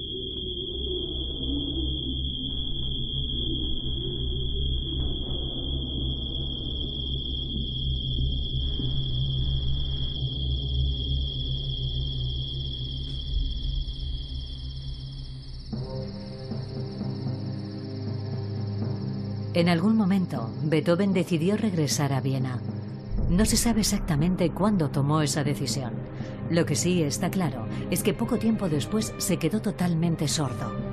En 19.56 19.70
algún 19.70 19.96
momento, 19.96 20.50
Beethoven 20.64 21.14
decidió 21.14 21.56
regresar 21.56 22.12
a 22.12 22.20
Viena. 22.20 22.60
No 23.30 23.46
se 23.46 23.56
sabe 23.56 23.82
exactamente 23.82 24.52
cuándo 24.52 24.90
tomó 24.90 25.22
esa 25.22 25.46
decisión. 25.46 25.94
Lo 26.50 26.66
que 26.66 26.76
sí 26.76 27.02
está 27.04 27.30
claro 27.30 27.68
es 27.90 28.04
que 28.04 28.14
poco 28.14 28.38
tiempo 28.38 28.70
después 28.70 29.14
se 29.18 29.38
quedó 29.38 29.62
totalmente 29.62 30.28
sordo. 30.28 30.85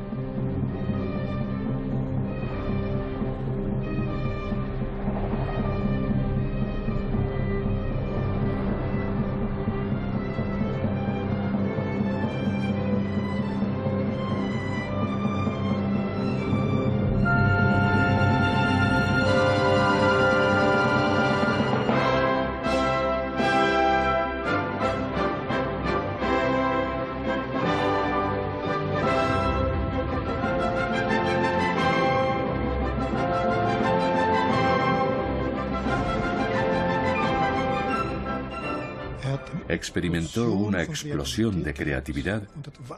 Experimentó 39.75 40.53
una 40.53 40.83
explosión 40.83 41.63
de 41.63 41.75
creatividad 41.75 42.43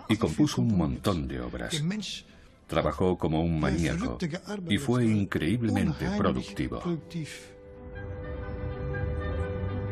y 0.08 0.16
compuso 0.16 0.62
un 0.62 0.76
montón 0.76 1.28
de 1.28 1.40
obras. 1.40 1.82
Trabajó 2.66 3.18
como 3.18 3.42
un 3.42 3.60
maníaco 3.60 4.18
y 4.68 4.78
fue 4.78 5.06
increíblemente 5.06 6.06
productivo. 6.16 6.82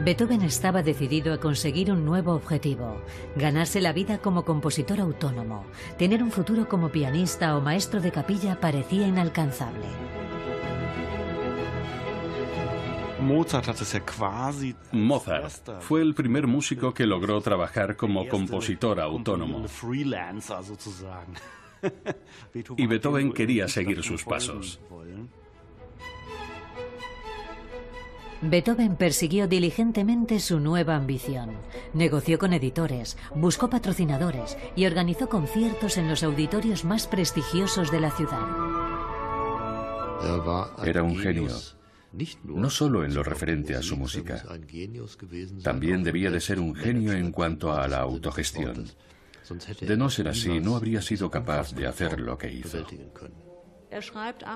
Beethoven 0.05 0.43
estaba 0.43 0.83
decidido 0.83 1.33
a 1.33 1.39
conseguir 1.39 1.93
un 1.93 2.05
nuevo 2.05 2.33
objetivo, 2.33 3.03
ganarse 3.37 3.81
la 3.81 3.93
vida 3.93 4.19
como 4.19 4.45
compositor 4.45 4.99
autónomo. 4.99 5.65
Tener 5.97 6.25
un 6.25 6.33
futuro 6.33 6.69
como 6.69 6.91
pianista 6.91 7.57
o 7.57 7.61
maestro 7.61 8.01
de 8.01 8.11
capilla 8.11 8.59
parecía 8.59 9.07
inalcanzable. 9.07 10.22
Mozart 14.93 15.81
fue 15.81 16.03
el 16.03 16.15
primer 16.15 16.47
músico 16.47 16.93
que 16.93 17.07
logró 17.07 17.41
trabajar 17.41 17.97
como 17.97 18.29
compositor 18.29 19.01
autónomo. 19.01 19.65
Y 22.77 22.87
Beethoven 22.87 23.33
quería 23.33 23.67
seguir 23.67 24.05
sus 24.05 24.23
pasos. 24.23 24.79
Beethoven 28.41 28.97
persiguió 28.97 29.49
diligentemente 29.49 30.39
su 30.39 30.61
nueva 30.61 30.97
ambición. 30.97 31.57
Negoció 31.93 32.39
con 32.39 32.53
editores, 32.53 33.17
buscó 33.35 33.69
patrocinadores 33.69 34.57
y 34.77 34.87
organizó 34.87 35.29
conciertos 35.29 35.97
en 35.97 36.09
los 36.09 36.23
auditorios 36.23 36.85
más 36.85 37.07
prestigiosos 37.07 37.91
de 37.91 38.01
la 38.01 38.11
ciudad. 38.11 38.47
Era 40.85 41.03
un 41.03 41.19
genio 41.19 41.49
no 42.45 42.71
solo 42.71 43.05
en 43.05 43.15
lo 43.15 43.23
referente 43.23 43.75
a 43.75 43.83
su 43.83 43.97
música. 43.97 44.43
También 45.63 46.03
debía 46.03 46.31
de 46.31 46.41
ser 46.41 46.61
un 46.61 46.75
genio 46.75 47.13
en 47.13 47.33
cuanto 47.33 47.73
a 47.73 47.89
la 47.89 47.99
autogestión. 47.99 48.87
De 49.81 49.97
no 49.97 50.11
ser 50.11 50.29
así, 50.29 50.61
no 50.61 50.77
habría 50.77 51.03
sido 51.03 51.31
capaz 51.31 51.75
de 51.75 51.87
hacer 51.87 52.21
lo 52.21 52.39
que 52.39 52.53
hizo. 52.53 52.87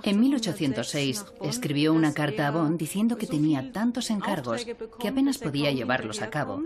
En 0.03 0.21
1806 0.21 1.25
escribió 1.43 1.93
una 1.93 2.15
carta 2.15 2.49
a 2.49 2.51
Bonn 2.51 2.79
diciendo 2.79 3.19
que 3.19 3.27
tenía 3.27 3.71
tantos 3.71 4.11
encargos 4.11 4.67
que 4.99 5.09
apenas 5.09 5.37
podía 5.39 5.71
llevarlos 5.73 6.23
a 6.23 6.31
cabo, 6.31 6.63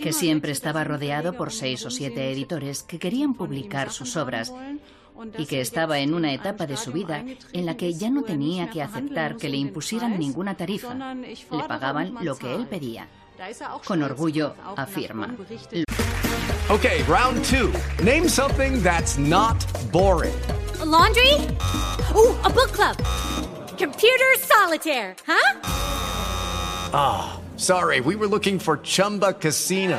que 0.00 0.12
siempre 0.12 0.50
estaba 0.50 0.82
rodeado 0.82 1.34
por 1.34 1.52
seis 1.52 1.86
o 1.86 1.90
siete 1.90 2.32
editores 2.32 2.82
que 2.82 2.98
querían 2.98 3.34
publicar 3.34 3.90
sus 3.90 4.16
obras 4.16 4.52
y 5.38 5.46
que 5.46 5.60
estaba 5.60 5.98
en 5.98 6.14
una 6.14 6.32
etapa 6.32 6.66
de 6.66 6.76
su 6.76 6.92
vida 6.92 7.24
en 7.52 7.66
la 7.66 7.76
que 7.76 7.94
ya 7.94 8.10
no 8.10 8.22
tenía 8.22 8.70
que 8.70 8.82
aceptar 8.82 9.36
que 9.36 9.48
le 9.48 9.56
impusieran 9.56 10.18
ninguna 10.18 10.56
tarifa. 10.56 10.94
Le 10.94 11.64
pagaban 11.68 12.16
lo 12.22 12.36
que 12.36 12.54
él 12.54 12.66
pedía. 12.66 13.08
Con 13.84 14.02
orgullo 14.02 14.54
afirma. 14.76 15.34
Okay, 16.70 17.02
round 17.02 17.44
two. 17.44 17.72
Name 18.02 18.28
something 18.28 18.82
that's 18.82 19.18
not 19.18 19.64
boring. 19.90 20.34
laundry? 20.84 21.34
Ooh, 22.14 22.36
a 22.44 22.50
book 22.50 22.72
club. 22.72 22.96
Computer 23.78 24.32
solitaire, 24.38 25.14
huh? 25.26 25.60
Ah, 26.94 27.32
oh, 27.34 27.58
sorry. 27.58 28.00
We 28.00 28.16
were 28.16 28.28
looking 28.28 28.58
for 28.58 28.78
Chumba 28.78 29.32
Casino. 29.32 29.98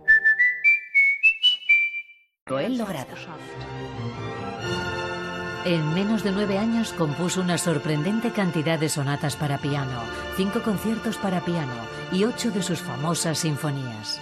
Él 2.59 2.77
logrado. 2.77 3.15
En 5.63 5.93
menos 5.93 6.23
de 6.23 6.31
nueve 6.31 6.57
años 6.57 6.91
compuso 6.93 7.39
una 7.39 7.59
sorprendente 7.59 8.31
cantidad 8.31 8.79
de 8.79 8.89
sonatas 8.89 9.35
para 9.35 9.59
piano, 9.59 10.01
cinco 10.35 10.63
conciertos 10.63 11.17
para 11.17 11.41
piano 11.41 11.73
y 12.11 12.23
ocho 12.23 12.49
de 12.49 12.63
sus 12.63 12.79
famosas 12.79 13.37
sinfonías. 13.39 14.19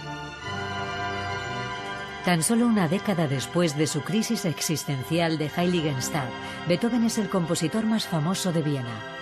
Tan 2.24 2.42
solo 2.42 2.66
una 2.66 2.88
década 2.88 3.26
después 3.26 3.78
de 3.78 3.86
su 3.86 4.02
crisis 4.02 4.44
existencial 4.44 5.38
de 5.38 5.50
Heiligenstadt, 5.56 6.28
Beethoven 6.68 7.04
es 7.04 7.16
el 7.16 7.30
compositor 7.30 7.86
más 7.86 8.06
famoso 8.06 8.52
de 8.52 8.60
Viena. 8.60 9.19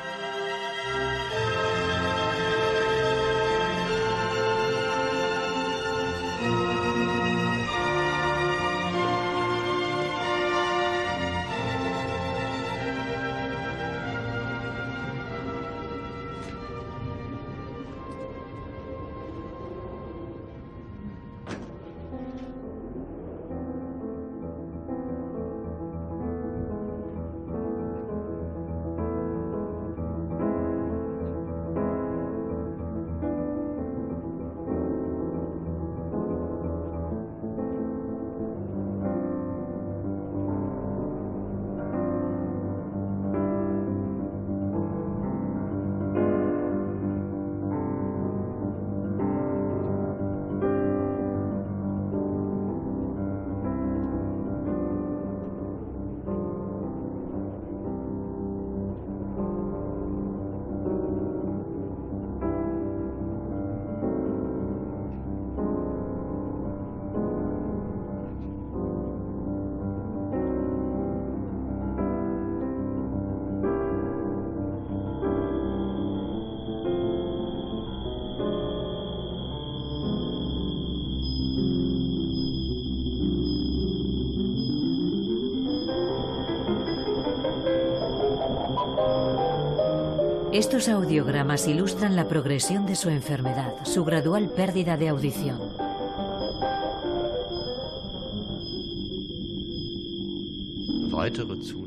Estos 90.59 90.89
audiogramas 90.89 91.69
ilustran 91.69 92.17
la 92.17 92.27
progresión 92.27 92.85
de 92.85 92.97
su 92.97 93.11
enfermedad, 93.11 93.75
su 93.85 94.05
gradual 94.05 94.51
pérdida 94.51 94.97
de 94.97 95.07
audición. 95.07 95.57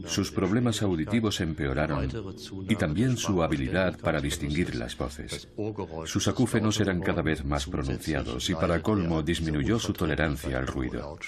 Sus 0.05 0.31
problemas 0.31 0.81
auditivos 0.81 1.41
empeoraron 1.41 2.07
y 2.69 2.77
también 2.77 3.17
su 3.17 3.43
habilidad 3.43 3.99
para 3.99 4.21
distinguir 4.21 4.73
las 4.75 4.97
voces. 4.97 5.49
Sus 6.05 6.29
acúfenos 6.29 6.79
eran 6.79 7.01
cada 7.01 7.21
vez 7.21 7.43
más 7.43 7.65
pronunciados 7.65 8.49
y 8.49 8.55
para 8.55 8.81
colmo 8.81 9.21
disminuyó 9.21 9.79
su 9.79 9.91
tolerancia 9.91 10.57
al 10.57 10.67
ruido. 10.67 11.19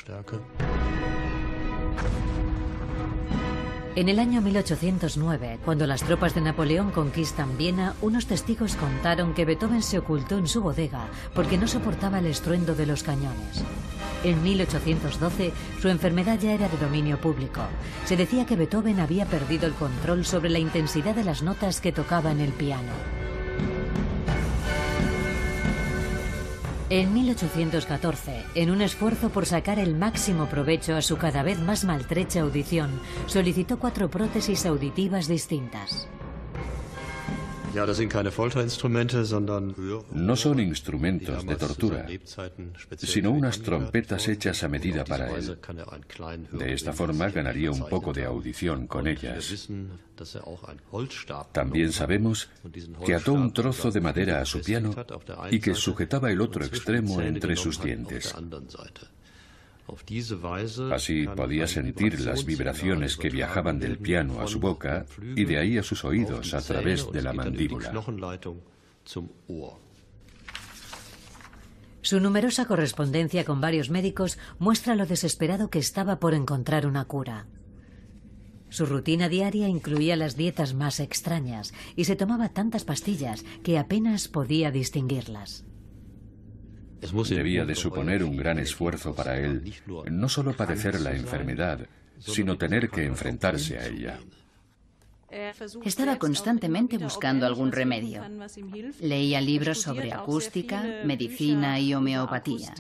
En 3.96 4.10
el 4.10 4.18
año 4.18 4.42
1809, 4.42 5.60
cuando 5.64 5.86
las 5.86 6.02
tropas 6.02 6.34
de 6.34 6.42
Napoleón 6.42 6.90
conquistan 6.90 7.56
Viena, 7.60 7.94
unos 8.02 8.26
testigos 8.26 8.76
contaron 8.76 9.36
que 9.36 9.46
Beethoven 9.46 9.84
se 9.84 10.00
ocultó 10.00 10.40
en 10.40 10.48
su 10.48 10.64
bodega 10.64 11.06
porque 11.36 11.60
no 11.60 11.68
soportaba 11.68 12.18
el 12.18 12.26
estruendo 12.26 12.74
de 12.74 12.88
los 12.88 13.04
cañones. 13.04 13.64
En 14.24 14.42
1812, 14.42 15.54
su 15.80 15.90
enfermedad 15.90 16.40
ya 16.40 16.54
era 16.54 16.70
de 16.70 16.78
dominio 16.78 17.22
público. 17.22 17.62
Se 18.06 18.18
decía 18.18 18.48
que 18.48 18.56
Beethoven 18.56 19.00
había 19.00 19.28
perdido 19.28 19.68
el 19.68 19.74
control 19.74 20.26
sobre 20.26 20.50
la 20.50 20.58
intensidad 20.58 21.14
de 21.14 21.26
las 21.26 21.44
notas 21.44 21.80
que 21.80 21.92
tocaba 21.92 22.32
en 22.32 22.40
el 22.40 22.52
piano. 22.52 23.23
En 26.90 27.14
1814, 27.14 28.44
en 28.56 28.70
un 28.70 28.82
esfuerzo 28.82 29.30
por 29.30 29.46
sacar 29.46 29.80
el 29.80 29.96
máximo 29.96 30.48
provecho 30.48 30.96
a 30.96 31.02
su 31.02 31.18
cada 31.18 31.42
vez 31.42 31.58
más 31.60 31.86
maltrecha 31.86 32.42
audición, 32.42 33.00
solicitó 33.26 33.80
cuatro 33.80 34.10
prótesis 34.10 34.66
auditivas 34.66 35.28
distintas. 35.28 36.08
No 40.12 40.36
son 40.36 40.60
instrumentos 40.60 41.46
de 41.46 41.56
tortura, 41.56 42.06
sino 42.98 43.32
unas 43.32 43.60
trompetas 43.60 44.28
hechas 44.28 44.64
a 44.64 44.68
medida 44.68 45.04
para 45.04 45.36
él. 45.36 45.58
De 46.52 46.74
esta 46.74 46.94
forma 46.94 47.30
ganaría 47.30 47.72
un 47.72 47.88
poco 47.88 48.14
de 48.14 48.26
audición 48.26 48.88
con 48.88 49.08
ellas. 49.08 49.70
También 51.52 51.92
sabemos 51.92 52.50
que 53.06 53.16
ató 53.16 53.34
un 53.34 53.54
trozo 53.54 53.92
de 53.92 54.02
madera 54.02 54.42
a 54.42 54.46
su 54.46 54.62
piano 54.62 54.94
y 55.50 55.60
que 55.60 55.74
sujetaba 55.74 56.32
el 56.32 56.42
otro 56.42 56.64
extremo 56.64 57.22
entre 57.22 57.56
sus 57.56 57.82
dientes. 57.82 58.34
Así 60.92 61.28
podía 61.28 61.68
sentir 61.68 62.20
las 62.22 62.46
vibraciones 62.46 63.18
que 63.18 63.30
viajaban 63.30 63.80
del 63.80 63.98
piano 63.98 64.42
a 64.42 64.48
su 64.48 64.60
boca 64.60 65.06
y 65.36 65.46
de 65.46 65.58
ahí 65.58 65.78
a 65.78 65.84
sus 65.84 66.06
oídos 66.06 66.54
a 66.54 66.62
través 66.62 67.12
de 67.12 67.22
la 67.22 67.34
mandíbula. 67.34 67.92
Su 72.02 72.20
numerosa 72.20 72.66
correspondencia 72.66 73.46
con 73.46 73.62
varios 73.62 73.90
médicos 73.90 74.38
muestra 74.60 74.96
lo 74.96 75.06
desesperado 75.06 75.70
que 75.70 75.80
estaba 75.80 76.20
por 76.20 76.34
encontrar 76.34 76.86
una 76.86 77.06
cura. 77.06 77.48
Su 78.70 78.86
rutina 78.86 79.30
diaria 79.30 79.68
incluía 79.70 80.16
las 80.16 80.36
dietas 80.36 80.74
más 80.74 81.00
extrañas 81.00 81.74
y 81.96 82.06
se 82.06 82.16
tomaba 82.16 82.50
tantas 82.50 82.84
pastillas 82.84 83.46
que 83.64 83.78
apenas 83.78 84.28
podía 84.28 84.72
distinguirlas. 84.72 85.64
Debía 87.30 87.66
de 87.66 87.76
suponer 87.76 88.24
un 88.24 88.38
gran 88.38 88.60
esfuerzo 88.60 89.14
para 89.14 89.38
él 89.38 89.74
no 90.10 90.30
solo 90.30 90.54
padecer 90.54 91.00
la 91.02 91.12
enfermedad, 91.12 91.80
sino 92.20 92.58
tener 92.58 92.90
que 92.90 93.06
enfrentarse 93.06 93.78
a 93.78 93.88
ella. 93.88 94.20
Estaba 95.84 96.18
constantemente 96.18 96.98
buscando 97.00 97.48
algún 97.48 97.72
remedio. 97.72 98.22
Leía 99.02 99.42
libros 99.42 99.82
sobre 99.82 100.14
acústica, 100.14 101.02
medicina 101.04 101.80
y 101.80 101.94
homeopatía. 101.96 102.74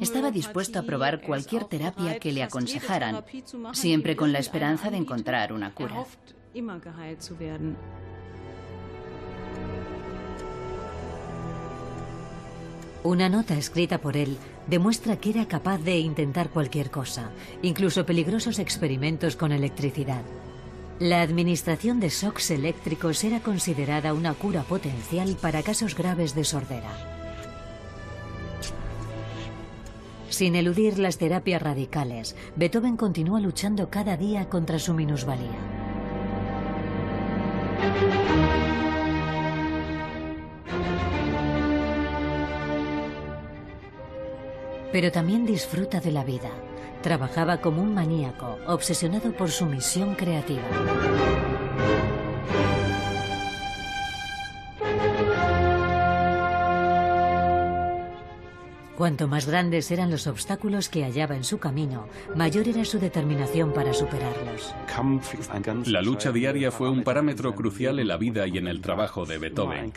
Estaba 0.00 0.30
dispuesto 0.30 0.78
a 0.78 0.82
probar 0.82 1.20
cualquier 1.20 1.64
terapia 1.64 2.20
que 2.20 2.32
le 2.32 2.44
aconsejaran, 2.44 3.24
siempre 3.72 4.14
con 4.14 4.32
la 4.32 4.38
esperanza 4.38 4.90
de 4.90 4.98
encontrar 4.98 5.52
una 5.52 5.74
cura. 5.74 6.04
Una 13.02 13.30
nota 13.30 13.56
escrita 13.56 13.98
por 13.98 14.18
él 14.18 14.36
demuestra 14.66 15.16
que 15.16 15.30
era 15.30 15.48
capaz 15.48 15.78
de 15.78 15.98
intentar 15.98 16.50
cualquier 16.50 16.90
cosa, 16.90 17.30
incluso 17.62 18.04
peligrosos 18.04 18.58
experimentos 18.58 19.36
con 19.36 19.52
electricidad. 19.52 20.20
La 20.98 21.22
administración 21.22 21.98
de 21.98 22.10
shocks 22.10 22.50
eléctricos 22.50 23.24
era 23.24 23.40
considerada 23.40 24.12
una 24.12 24.34
cura 24.34 24.64
potencial 24.64 25.34
para 25.40 25.62
casos 25.62 25.96
graves 25.96 26.34
de 26.34 26.44
sordera. 26.44 26.92
Sin 30.28 30.54
eludir 30.54 30.98
las 30.98 31.16
terapias 31.16 31.62
radicales, 31.62 32.36
Beethoven 32.54 32.98
continúa 32.98 33.40
luchando 33.40 33.88
cada 33.88 34.18
día 34.18 34.50
contra 34.50 34.78
su 34.78 34.92
minusvalía. 34.92 35.58
Pero 44.92 45.12
también 45.12 45.46
disfruta 45.46 46.00
de 46.00 46.12
la 46.12 46.24
vida. 46.24 46.50
Trabajaba 47.02 47.60
como 47.60 47.82
un 47.82 47.94
maníaco, 47.94 48.58
obsesionado 48.66 49.32
por 49.32 49.50
su 49.50 49.66
misión 49.66 50.14
creativa. 50.14 50.68
Cuanto 59.00 59.28
más 59.28 59.46
grandes 59.46 59.90
eran 59.90 60.10
los 60.10 60.26
obstáculos 60.26 60.90
que 60.90 61.04
hallaba 61.04 61.34
en 61.34 61.42
su 61.42 61.58
camino, 61.58 62.06
mayor 62.36 62.68
era 62.68 62.84
su 62.84 62.98
determinación 62.98 63.72
para 63.72 63.94
superarlos. 63.94 64.74
La 65.86 66.02
lucha 66.02 66.30
diaria 66.30 66.70
fue 66.70 66.90
un 66.90 67.02
parámetro 67.02 67.54
crucial 67.54 67.98
en 67.98 68.08
la 68.08 68.18
vida 68.18 68.46
y 68.46 68.58
en 68.58 68.68
el 68.68 68.82
trabajo 68.82 69.24
de 69.24 69.38
Beethoven, 69.38 69.90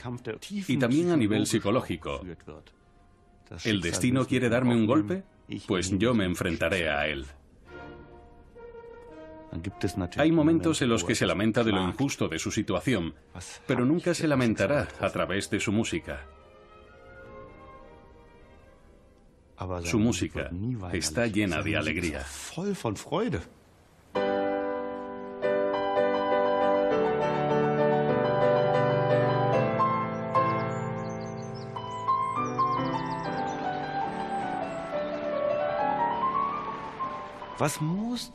y 0.49 0.77
también 0.77 1.11
a 1.11 1.17
nivel 1.17 1.47
psicológico. 1.47 2.21
¿El 3.63 3.81
destino 3.81 4.25
quiere 4.25 4.49
darme 4.49 4.75
un 4.75 4.85
golpe? 4.85 5.23
Pues 5.67 5.97
yo 5.97 6.13
me 6.13 6.25
enfrentaré 6.25 6.89
a 6.89 7.07
él. 7.07 7.25
Hay 10.17 10.31
momentos 10.31 10.81
en 10.81 10.89
los 10.89 11.03
que 11.03 11.13
se 11.15 11.27
lamenta 11.27 11.63
de 11.63 11.71
lo 11.71 11.87
injusto 11.87 12.27
de 12.27 12.39
su 12.39 12.49
situación, 12.51 13.13
pero 13.67 13.85
nunca 13.85 14.13
se 14.13 14.27
lamentará 14.27 14.87
a 14.99 15.09
través 15.09 15.49
de 15.49 15.59
su 15.59 15.71
música. 15.71 16.25
Su 19.83 19.99
música 19.99 20.49
está 20.91 21.27
llena 21.27 21.61
de 21.61 21.77
alegría. 21.77 22.25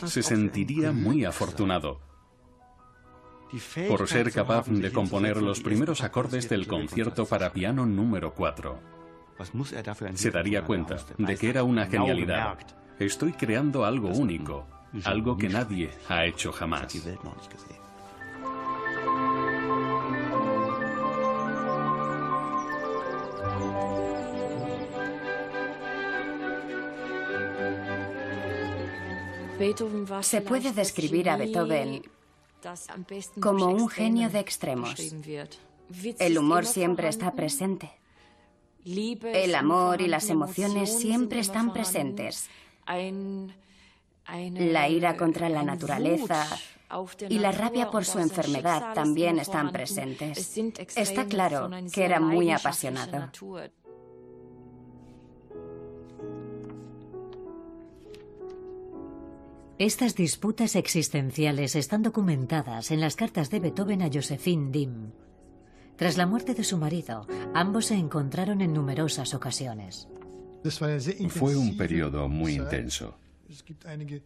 Se 0.07 0.23
sentiría 0.23 0.93
muy 0.93 1.25
afortunado 1.25 2.01
por 3.89 4.09
ser 4.09 4.33
capaz 4.33 4.67
de 4.69 4.93
componer 4.93 5.39
los 5.39 5.61
primeros 5.61 6.03
acordes 6.03 6.49
del 6.49 6.67
concierto 6.67 7.27
para 7.27 7.53
piano 7.53 7.87
número 7.87 8.35
4. 8.35 8.79
Se 10.15 10.31
daría 10.31 10.65
cuenta 10.65 10.97
de 11.17 11.37
que 11.37 11.49
era 11.49 11.63
una 11.63 11.87
genialidad. 11.87 12.59
Estoy 12.99 13.33
creando 13.33 13.85
algo 13.85 14.09
único, 14.09 14.67
algo 15.05 15.37
que 15.37 15.49
nadie 15.49 15.91
ha 16.09 16.25
hecho 16.25 16.53
jamás. 16.53 16.93
Se 30.23 30.41
puede 30.41 30.73
describir 30.73 31.31
a 31.31 31.37
Beethoven 31.37 32.03
como 33.41 33.67
un 33.67 33.89
genio 33.89 34.29
de 34.31 34.41
extremos. 34.41 34.95
El 36.19 36.39
humor 36.39 36.67
siempre 36.67 37.09
está 37.09 37.33
presente. 37.33 37.91
El 38.85 39.55
amor 39.55 40.01
y 40.01 40.07
las 40.07 40.29
emociones 40.31 40.99
siempre 40.99 41.41
están 41.41 41.73
presentes. 41.73 42.49
La 44.27 44.89
ira 44.89 45.17
contra 45.17 45.49
la 45.49 45.63
naturaleza 45.63 46.47
y 47.29 47.39
la 47.39 47.53
rabia 47.53 47.91
por 47.91 48.05
su 48.05 48.19
enfermedad 48.19 48.95
también 48.95 49.39
están 49.39 49.73
presentes. 49.73 50.59
Está 50.97 51.27
claro 51.27 51.71
que 51.93 52.05
era 52.05 52.21
muy 52.21 52.51
apasionado. 52.51 53.31
Estas 59.79 60.17
disputas 60.17 60.75
existenciales 60.75 61.77
están 61.77 62.03
documentadas 62.03 62.91
en 62.91 63.01
las 63.01 63.15
cartas 63.15 63.49
de 63.49 63.61
Beethoven 63.61 64.03
a 64.03 64.11
Josephine 64.13 64.73
Dim. 64.73 65.13
Tras 65.95 66.17
la 66.17 66.27
muerte 66.27 66.55
de 66.55 66.65
su 66.65 66.79
marido, 66.79 67.29
ambos 67.55 67.87
se 67.87 67.95
encontraron 67.95 68.61
en 68.61 68.73
numerosas 68.73 69.35
ocasiones. 69.35 70.09
Fue 71.29 71.55
un 71.55 71.77
periodo 71.77 72.29
muy 72.29 72.55
intenso. 72.55 73.17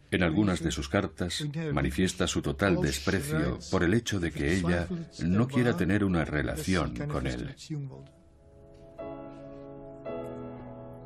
En 0.09 0.23
algunas 0.23 0.63
de 0.63 0.71
sus 0.71 0.89
cartas 0.89 1.45
manifiesta 1.71 2.25
su 2.25 2.41
total 2.41 2.81
desprecio 2.81 3.59
por 3.69 3.83
el 3.83 3.93
hecho 3.93 4.19
de 4.19 4.31
que 4.31 4.55
ella 4.55 4.87
no 5.23 5.47
quiera 5.47 5.77
tener 5.77 6.03
una 6.03 6.25
relación 6.25 6.95
con 7.07 7.27
él. 7.27 7.55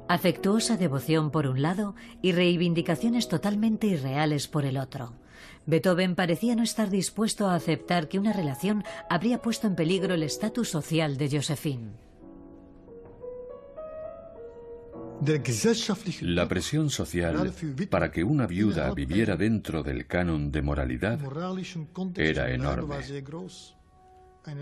Afectuosa 0.10 0.78
devoción 0.78 1.32
por 1.32 1.48
un 1.48 1.62
lado 1.62 1.96
y 2.22 2.32
reivindicaciones 2.32 3.28
totalmente 3.28 3.88
irreales 3.88 4.48
por 4.48 4.66
el 4.66 4.78
otro. 4.78 5.14
Beethoven 5.66 6.16
parecía 6.16 6.56
no 6.56 6.64
estar 6.64 6.90
dispuesto 6.90 7.48
a 7.48 7.56
aceptar 7.56 8.08
que 8.08 8.18
una 8.18 8.32
relación 8.32 8.86
habría 9.10 9.42
puesto 9.42 9.68
en 9.68 9.76
peligro 9.76 10.14
el 10.14 10.24
estatus 10.24 10.70
social 10.70 11.18
de 11.18 11.30
Josephine. 11.30 11.92
La 16.22 16.48
presión 16.48 16.90
social 16.90 17.52
para 17.90 18.12
que 18.12 18.24
una 18.24 18.48
viuda 18.48 18.94
viviera 18.94 19.36
dentro 19.36 19.84
del 19.84 20.08
canon 20.08 20.52
de 20.52 20.62
moralidad 20.62 21.20
era 22.16 22.52
enorme. 22.52 22.96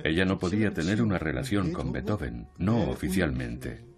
Ella 0.03 0.25
no 0.25 0.39
podía 0.39 0.73
tener 0.73 1.03
una 1.03 1.19
relación 1.19 1.71
con 1.71 1.91
Beethoven, 1.91 2.47
no 2.57 2.89
oficialmente. 2.89 3.94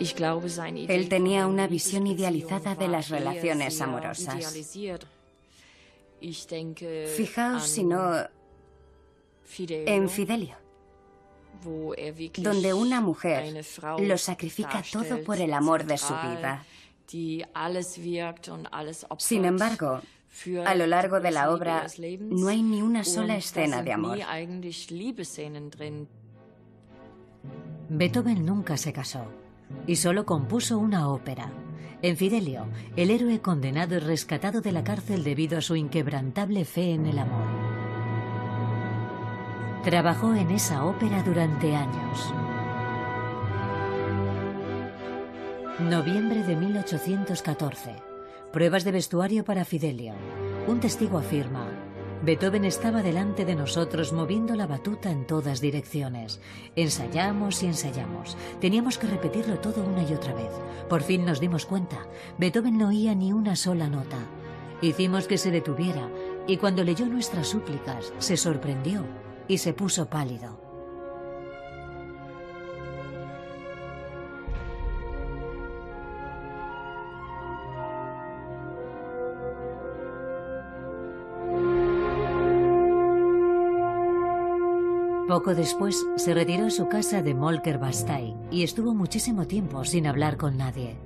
Él 0.00 1.08
tenía 1.08 1.46
una 1.46 1.66
visión 1.66 2.06
idealizada 2.06 2.74
de 2.74 2.88
las 2.88 3.10
relaciones 3.10 3.80
amorosas. 3.80 4.56
Fijaos 7.16 7.68
si 7.68 7.84
no 7.84 8.14
en 9.68 10.08
Fidelio, 10.08 10.56
donde 12.38 12.72
una 12.72 13.00
mujer 13.00 13.64
lo 13.98 14.16
sacrifica 14.16 14.82
todo 14.90 15.22
por 15.22 15.38
el 15.38 15.52
amor 15.52 15.84
de 15.84 15.98
su 15.98 16.14
vida. 16.14 16.64
Sin 19.18 19.44
embargo, 19.44 20.00
a 20.64 20.74
lo 20.74 20.86
largo 20.86 21.20
de 21.20 21.30
la 21.30 21.52
obra 21.52 21.86
no 22.20 22.48
hay 22.48 22.62
ni 22.62 22.80
una 22.80 23.04
sola 23.04 23.36
escena 23.36 23.82
de 23.82 23.92
amor. 23.92 24.18
Beethoven 27.88 28.46
nunca 28.46 28.76
se 28.76 28.92
casó 28.92 29.39
y 29.86 29.96
solo 29.96 30.26
compuso 30.26 30.78
una 30.78 31.08
ópera. 31.08 31.50
En 32.02 32.16
Fidelio, 32.16 32.66
el 32.96 33.10
héroe 33.10 33.40
condenado 33.40 33.96
y 33.96 33.98
rescatado 33.98 34.60
de 34.60 34.72
la 34.72 34.84
cárcel 34.84 35.22
debido 35.22 35.58
a 35.58 35.60
su 35.60 35.76
inquebrantable 35.76 36.64
fe 36.64 36.92
en 36.92 37.06
el 37.06 37.18
amor. 37.18 37.44
Trabajó 39.84 40.34
en 40.34 40.50
esa 40.50 40.84
ópera 40.84 41.22
durante 41.22 41.74
años. 41.74 42.32
Noviembre 45.78 46.42
de 46.42 46.56
1814. 46.56 47.94
Pruebas 48.52 48.84
de 48.84 48.92
vestuario 48.92 49.44
para 49.44 49.64
Fidelio. 49.64 50.12
Un 50.66 50.80
testigo 50.80 51.18
afirma, 51.18 51.66
Beethoven 52.22 52.66
estaba 52.66 53.02
delante 53.02 53.46
de 53.46 53.54
nosotros 53.54 54.12
moviendo 54.12 54.54
la 54.54 54.66
batuta 54.66 55.10
en 55.10 55.26
todas 55.26 55.62
direcciones. 55.62 56.38
Ensayamos 56.76 57.62
y 57.62 57.66
ensayamos. 57.66 58.36
Teníamos 58.60 58.98
que 58.98 59.06
repetirlo 59.06 59.58
todo 59.58 59.82
una 59.82 60.02
y 60.02 60.12
otra 60.12 60.34
vez. 60.34 60.50
Por 60.90 61.02
fin 61.02 61.24
nos 61.24 61.40
dimos 61.40 61.64
cuenta. 61.64 62.06
Beethoven 62.36 62.76
no 62.76 62.88
oía 62.88 63.14
ni 63.14 63.32
una 63.32 63.56
sola 63.56 63.88
nota. 63.88 64.18
Hicimos 64.82 65.26
que 65.26 65.38
se 65.38 65.50
detuviera 65.50 66.10
y 66.46 66.58
cuando 66.58 66.84
leyó 66.84 67.06
nuestras 67.06 67.48
súplicas 67.48 68.12
se 68.18 68.36
sorprendió 68.36 69.02
y 69.48 69.56
se 69.56 69.72
puso 69.72 70.10
pálido. 70.10 70.69
Poco 85.30 85.54
después 85.54 86.08
se 86.16 86.34
retiró 86.34 86.66
a 86.66 86.70
su 86.70 86.88
casa 86.88 87.22
de 87.22 87.34
Molker 87.34 87.78
Bastei 87.78 88.34
y 88.50 88.64
estuvo 88.64 88.94
muchísimo 88.94 89.46
tiempo 89.46 89.84
sin 89.84 90.08
hablar 90.08 90.36
con 90.36 90.56
nadie. 90.56 90.96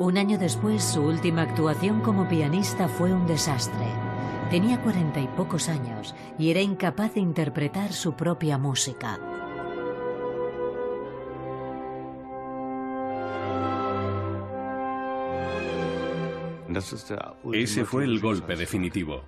Un 0.00 0.18
año 0.18 0.36
después, 0.36 0.82
su 0.82 1.02
última 1.02 1.42
actuación 1.42 2.00
como 2.00 2.26
pianista 2.26 2.88
fue 2.88 3.12
un 3.12 3.28
desastre. 3.28 3.86
Tenía 4.50 4.80
cuarenta 4.80 5.20
y 5.20 5.26
pocos 5.26 5.68
años 5.68 6.14
y 6.38 6.50
era 6.50 6.60
incapaz 6.60 7.14
de 7.14 7.20
interpretar 7.20 7.92
su 7.92 8.14
propia 8.14 8.58
música. 8.58 9.18
Ese 17.52 17.84
fue 17.84 18.04
el 18.04 18.20
golpe 18.20 18.54
definitivo. 18.54 19.24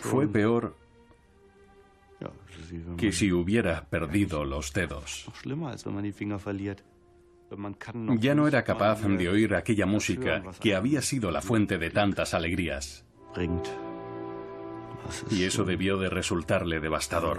Fue 0.00 0.26
peor 0.26 0.76
que 2.96 3.12
si 3.12 3.32
hubiera 3.32 3.84
perdido 3.84 4.44
los 4.44 4.72
dedos. 4.72 5.26
Ya 8.18 8.34
no 8.34 8.48
era 8.48 8.64
capaz 8.64 9.02
de 9.02 9.28
oír 9.28 9.54
aquella 9.54 9.86
música 9.86 10.42
que 10.58 10.74
había 10.74 11.02
sido 11.02 11.30
la 11.30 11.40
fuente 11.42 11.78
de 11.78 11.90
tantas 11.90 12.34
alegrías. 12.34 13.04
Y 15.30 15.44
eso 15.44 15.64
debió 15.64 15.98
de 15.98 16.08
resultarle 16.10 16.80
devastador. 16.80 17.38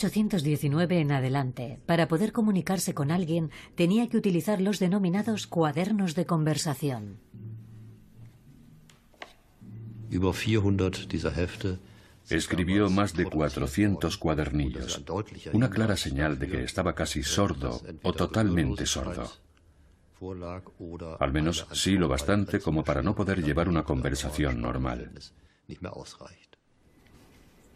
1819 0.00 1.00
en 1.00 1.12
adelante, 1.12 1.78
para 1.84 2.08
poder 2.08 2.32
comunicarse 2.32 2.94
con 2.94 3.10
alguien, 3.10 3.50
tenía 3.74 4.08
que 4.08 4.16
utilizar 4.16 4.60
los 4.60 4.78
denominados 4.78 5.46
cuadernos 5.46 6.14
de 6.14 6.24
conversación. 6.24 7.18
Escribió 12.30 12.90
más 12.90 13.14
de 13.14 13.24
400 13.24 14.16
cuadernillos, 14.16 15.02
una 15.52 15.68
clara 15.68 15.96
señal 15.96 16.38
de 16.38 16.48
que 16.48 16.62
estaba 16.64 16.94
casi 16.94 17.22
sordo 17.22 17.82
o 18.02 18.12
totalmente 18.12 18.86
sordo. 18.86 19.30
Al 21.18 21.32
menos 21.32 21.66
sí 21.72 21.92
lo 21.96 22.08
bastante 22.08 22.60
como 22.60 22.84
para 22.84 23.02
no 23.02 23.14
poder 23.14 23.42
llevar 23.42 23.68
una 23.68 23.84
conversación 23.84 24.60
normal. 24.60 25.12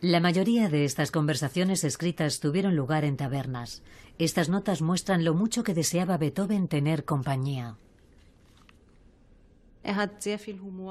La 0.05 0.21
mayoría 0.21 0.69
de 0.69 0.85
estas 0.85 1.11
conversaciones 1.11 1.83
escritas 1.83 2.39
tuvieron 2.39 2.77
lugar 2.77 3.05
en 3.05 3.17
tabernas. 3.17 3.83
Estas 4.19 4.51
notas 4.51 4.83
muestran 4.83 5.25
lo 5.25 5.33
mucho 5.33 5.65
que 5.65 5.73
deseaba 5.73 6.19
Beethoven 6.19 6.69
tener 6.69 7.07
compañía. 7.07 7.79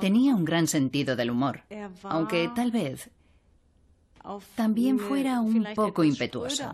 Tenía 0.01 0.33
un 0.33 0.45
gran 0.45 0.65
sentido 0.65 1.15
del 1.15 1.29
humor, 1.29 1.61
aunque 2.01 2.49
tal 2.55 2.71
vez 2.71 3.11
también 4.55 4.97
fuera 4.97 5.41
un 5.41 5.67
poco 5.75 6.03
impetuoso. 6.03 6.67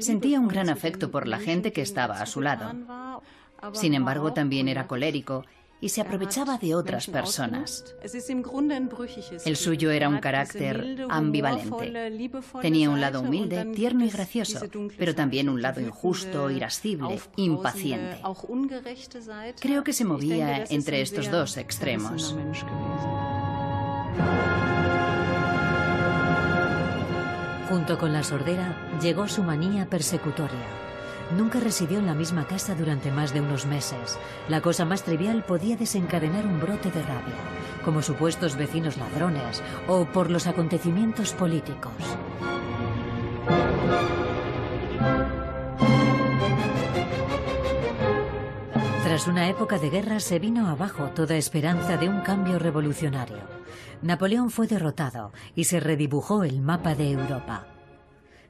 Sentía 0.00 0.40
un 0.40 0.48
gran 0.48 0.70
afecto 0.70 1.12
por 1.12 1.28
la 1.28 1.38
gente 1.38 1.72
que 1.72 1.82
estaba 1.82 2.20
a 2.20 2.26
su 2.26 2.40
lado. 2.40 2.72
Sin 3.74 3.94
embargo, 3.94 4.32
también 4.32 4.66
era 4.66 4.88
colérico 4.88 5.44
y 5.80 5.90
se 5.90 6.00
aprovechaba 6.00 6.58
de 6.58 6.74
otras 6.74 7.06
personas. 7.06 7.84
El 9.44 9.56
suyo 9.56 9.90
era 9.90 10.08
un 10.08 10.18
carácter 10.18 11.06
ambivalente. 11.08 12.30
Tenía 12.60 12.90
un 12.90 13.00
lado 13.00 13.20
humilde, 13.20 13.64
tierno 13.66 14.04
y 14.04 14.10
gracioso, 14.10 14.60
pero 14.98 15.14
también 15.14 15.48
un 15.48 15.62
lado 15.62 15.80
injusto, 15.80 16.50
irascible, 16.50 17.20
impaciente. 17.36 18.18
Creo 19.60 19.84
que 19.84 19.92
se 19.92 20.04
movía 20.04 20.64
entre 20.70 21.00
estos 21.00 21.30
dos 21.30 21.56
extremos. 21.56 22.36
Junto 27.68 27.98
con 27.98 28.12
la 28.12 28.22
sordera 28.22 28.98
llegó 29.02 29.26
su 29.26 29.42
manía 29.42 29.86
persecutoria. 29.86 30.83
Nunca 31.32 31.58
residió 31.58 31.98
en 31.98 32.06
la 32.06 32.14
misma 32.14 32.46
casa 32.46 32.74
durante 32.74 33.10
más 33.10 33.32
de 33.32 33.40
unos 33.40 33.66
meses. 33.66 34.18
La 34.48 34.60
cosa 34.60 34.84
más 34.84 35.02
trivial 35.02 35.44
podía 35.44 35.76
desencadenar 35.76 36.46
un 36.46 36.60
brote 36.60 36.90
de 36.90 37.02
rabia, 37.02 37.34
como 37.84 38.02
supuestos 38.02 38.56
vecinos 38.56 38.96
ladrones 38.96 39.62
o 39.88 40.04
por 40.04 40.30
los 40.30 40.46
acontecimientos 40.46 41.32
políticos. 41.32 41.92
Tras 49.04 49.28
una 49.28 49.48
época 49.48 49.78
de 49.78 49.90
guerra 49.90 50.18
se 50.18 50.38
vino 50.38 50.68
abajo 50.68 51.04
toda 51.14 51.36
esperanza 51.36 51.96
de 51.96 52.08
un 52.08 52.20
cambio 52.22 52.58
revolucionario. 52.58 53.38
Napoleón 54.02 54.50
fue 54.50 54.66
derrotado 54.66 55.32
y 55.54 55.64
se 55.64 55.80
redibujó 55.80 56.44
el 56.44 56.60
mapa 56.60 56.94
de 56.94 57.12
Europa. 57.12 57.73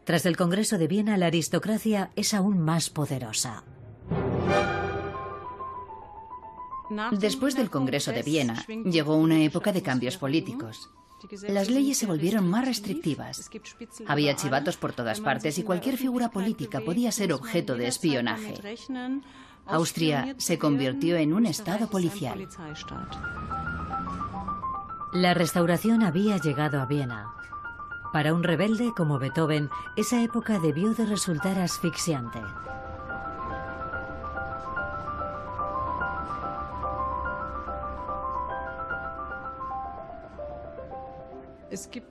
Tras 0.04 0.26
el 0.26 0.36
Congreso 0.36 0.76
de 0.76 0.86
Viena, 0.86 1.16
la 1.16 1.26
aristocracia 1.26 2.10
es 2.14 2.34
aún 2.34 2.60
más 2.60 2.90
poderosa. 2.90 3.64
Después 7.12 7.56
del 7.56 7.70
Congreso 7.70 8.12
de 8.12 8.22
Viena, 8.22 8.64
llegó 8.66 9.16
una 9.16 9.42
época 9.42 9.72
de 9.72 9.82
cambios 9.82 10.18
políticos. 10.18 10.90
Las 11.48 11.70
leyes 11.70 11.96
se 11.96 12.06
volvieron 12.06 12.48
más 12.48 12.66
restrictivas. 12.66 13.50
Había 14.06 14.36
chivatos 14.36 14.76
por 14.76 14.92
todas 14.92 15.20
partes 15.20 15.58
y 15.58 15.62
cualquier 15.62 15.96
figura 15.96 16.30
política 16.30 16.80
podía 16.80 17.10
ser 17.10 17.32
objeto 17.32 17.76
de 17.76 17.86
espionaje. 17.86 18.54
Austria 19.66 20.34
se 20.36 20.58
convirtió 20.58 21.16
en 21.16 21.32
un 21.32 21.46
estado 21.46 21.88
policial. 21.88 22.46
La 25.14 25.32
restauración 25.32 26.02
había 26.02 26.36
llegado 26.36 26.82
a 26.82 26.86
Viena. 26.86 27.34
Para 28.14 28.32
un 28.32 28.44
rebelde 28.44 28.92
como 28.96 29.18
Beethoven, 29.18 29.70
esa 29.96 30.22
época 30.22 30.60
debió 30.60 30.94
de 30.94 31.04
resultar 31.04 31.58
asfixiante. 31.58 32.40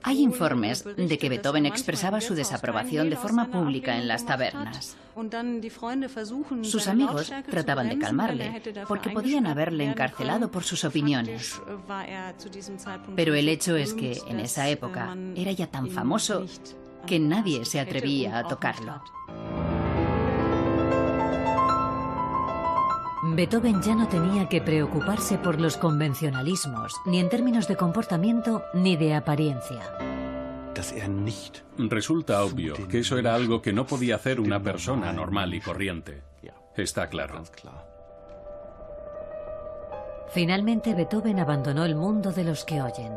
Hay 0.02 0.20
informes 0.20 0.84
de 0.84 1.18
que 1.18 1.28
Beethoven 1.28 1.66
expresaba 1.66 2.20
su 2.20 2.34
desaprobación 2.34 3.10
de 3.10 3.16
forma 3.16 3.48
pública 3.48 3.96
en 3.96 4.08
las 4.08 4.26
tabernas. 4.26 4.96
Sus 6.62 6.88
amigos 6.88 7.32
trataban 7.50 7.88
de 7.88 7.98
calmarle 7.98 8.62
porque 8.88 9.10
podían 9.10 9.46
haberle 9.46 9.84
encarcelado 9.84 10.50
por 10.50 10.64
sus 10.64 10.84
opiniones. 10.84 11.60
Pero 13.16 13.34
el 13.34 13.48
hecho 13.48 13.76
es 13.76 13.94
que 13.94 14.20
en 14.28 14.40
esa 14.40 14.68
época 14.68 15.16
era 15.36 15.52
ya 15.52 15.66
tan 15.68 15.88
famoso 15.90 16.46
que 17.06 17.18
nadie 17.18 17.64
se 17.64 17.80
atrevía 17.80 18.38
a 18.38 18.48
tocarlo. 18.48 19.02
Beethoven 23.34 23.82
ya 23.82 23.96
no 23.96 24.06
tenía 24.06 24.48
que 24.48 24.60
preocuparse 24.60 25.38
por 25.38 25.60
los 25.60 25.76
convencionalismos, 25.76 26.94
ni 27.04 27.18
en 27.18 27.28
términos 27.28 27.66
de 27.66 27.76
comportamiento 27.76 28.62
ni 28.74 28.96
de 28.96 29.14
apariencia. 29.14 29.82
Resulta 31.76 32.44
obvio 32.44 32.74
que 32.88 33.00
eso 33.00 33.18
era 33.18 33.34
algo 33.34 33.60
que 33.60 33.72
no 33.72 33.86
podía 33.86 34.16
hacer 34.16 34.38
una 34.38 34.62
persona 34.62 35.12
normal 35.12 35.52
y 35.54 35.60
corriente. 35.60 36.22
Está 36.76 37.08
claro. 37.08 37.42
Finalmente 40.32 40.94
Beethoven 40.94 41.38
abandonó 41.38 41.84
el 41.84 41.94
mundo 41.94 42.32
de 42.32 42.44
los 42.44 42.64
que 42.64 42.82
oyen. 42.82 43.12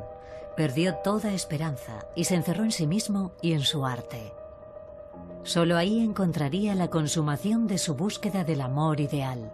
Perdió 0.55 0.95
toda 0.95 1.34
esperanza 1.34 2.05
y 2.15 2.24
se 2.24 2.36
encerró 2.36 2.63
en 2.63 2.72
sí 2.72 2.88
mismo 2.88 3.34
y 3.41 3.53
en 3.53 3.61
su 3.61 3.86
arte. 3.86 4.34
Solo 5.43 5.78
ahí 5.78 5.99
encontraría 5.99 6.76
la 6.76 6.89
consumación 6.89 7.68
de 7.68 7.78
su 7.78 7.95
búsqueda 7.95 8.43
del 8.43 8.61
amor 8.61 8.99
ideal. 8.99 9.51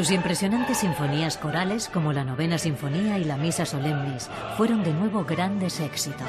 Sus 0.00 0.12
impresionantes 0.12 0.78
sinfonías 0.78 1.36
corales, 1.36 1.90
como 1.90 2.14
la 2.14 2.24
Novena 2.24 2.56
Sinfonía 2.56 3.18
y 3.18 3.24
la 3.24 3.36
Misa 3.36 3.66
Solemnis, 3.66 4.30
fueron 4.56 4.82
de 4.82 4.94
nuevo 4.94 5.26
grandes 5.26 5.78
éxitos. 5.78 6.26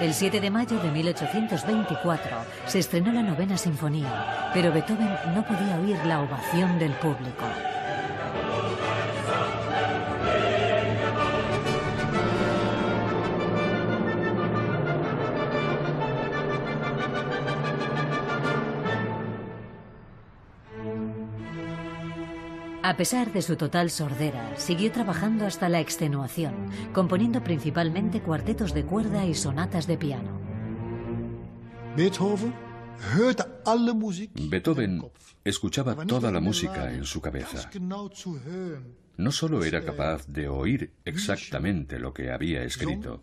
El 0.00 0.14
7 0.14 0.40
de 0.40 0.50
mayo 0.50 0.78
de 0.78 0.88
1824 0.92 2.36
se 2.66 2.78
estrenó 2.78 3.10
la 3.10 3.24
Novena 3.24 3.58
Sinfonía, 3.58 4.50
pero 4.54 4.72
Beethoven 4.72 5.10
no 5.34 5.44
podía 5.44 5.80
oír 5.80 5.98
la 6.06 6.20
ovación 6.20 6.78
del 6.78 6.92
público. 6.92 7.44
A 22.84 22.96
pesar 22.96 23.32
de 23.32 23.42
su 23.42 23.56
total 23.56 23.90
sordera, 23.90 24.56
siguió 24.56 24.90
trabajando 24.90 25.46
hasta 25.46 25.68
la 25.68 25.78
extenuación, 25.78 26.52
componiendo 26.92 27.44
principalmente 27.44 28.20
cuartetos 28.20 28.74
de 28.74 28.84
cuerda 28.84 29.24
y 29.24 29.34
sonatas 29.34 29.86
de 29.86 29.96
piano. 29.96 30.40
Beethoven 31.96 32.52
escuchaba 35.44 36.06
toda 36.06 36.32
la 36.32 36.40
música 36.40 36.92
en 36.92 37.04
su 37.04 37.20
cabeza. 37.20 37.70
No 39.16 39.30
solo 39.30 39.62
era 39.64 39.84
capaz 39.84 40.26
de 40.26 40.48
oír 40.48 40.92
exactamente 41.04 42.00
lo 42.00 42.12
que 42.12 42.32
había 42.32 42.64
escrito, 42.64 43.22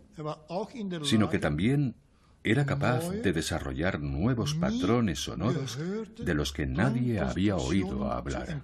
sino 1.02 1.28
que 1.28 1.38
también 1.38 1.96
era 2.42 2.64
capaz 2.64 3.10
de 3.10 3.32
desarrollar 3.32 4.00
nuevos 4.00 4.54
patrones 4.54 5.20
sonoros 5.20 5.78
de 6.16 6.34
los 6.34 6.52
que 6.52 6.66
nadie 6.66 7.20
había 7.20 7.56
oído 7.56 8.10
hablar. 8.10 8.62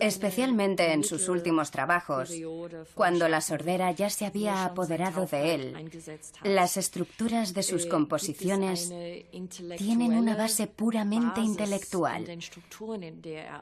Especialmente 0.00 0.92
en 0.92 1.04
sus 1.04 1.28
últimos 1.28 1.70
trabajos, 1.70 2.32
cuando 2.94 3.28
la 3.28 3.40
sordera 3.40 3.92
ya 3.92 4.10
se 4.10 4.26
había 4.26 4.64
apoderado 4.64 5.26
de 5.26 5.54
él, 5.54 5.90
las 6.42 6.76
estructuras 6.76 7.54
de 7.54 7.62
sus 7.62 7.86
composiciones 7.86 8.92
tienen 9.78 10.14
una 10.14 10.34
base 10.34 10.66
puramente 10.66 11.40
intelectual. 11.40 12.26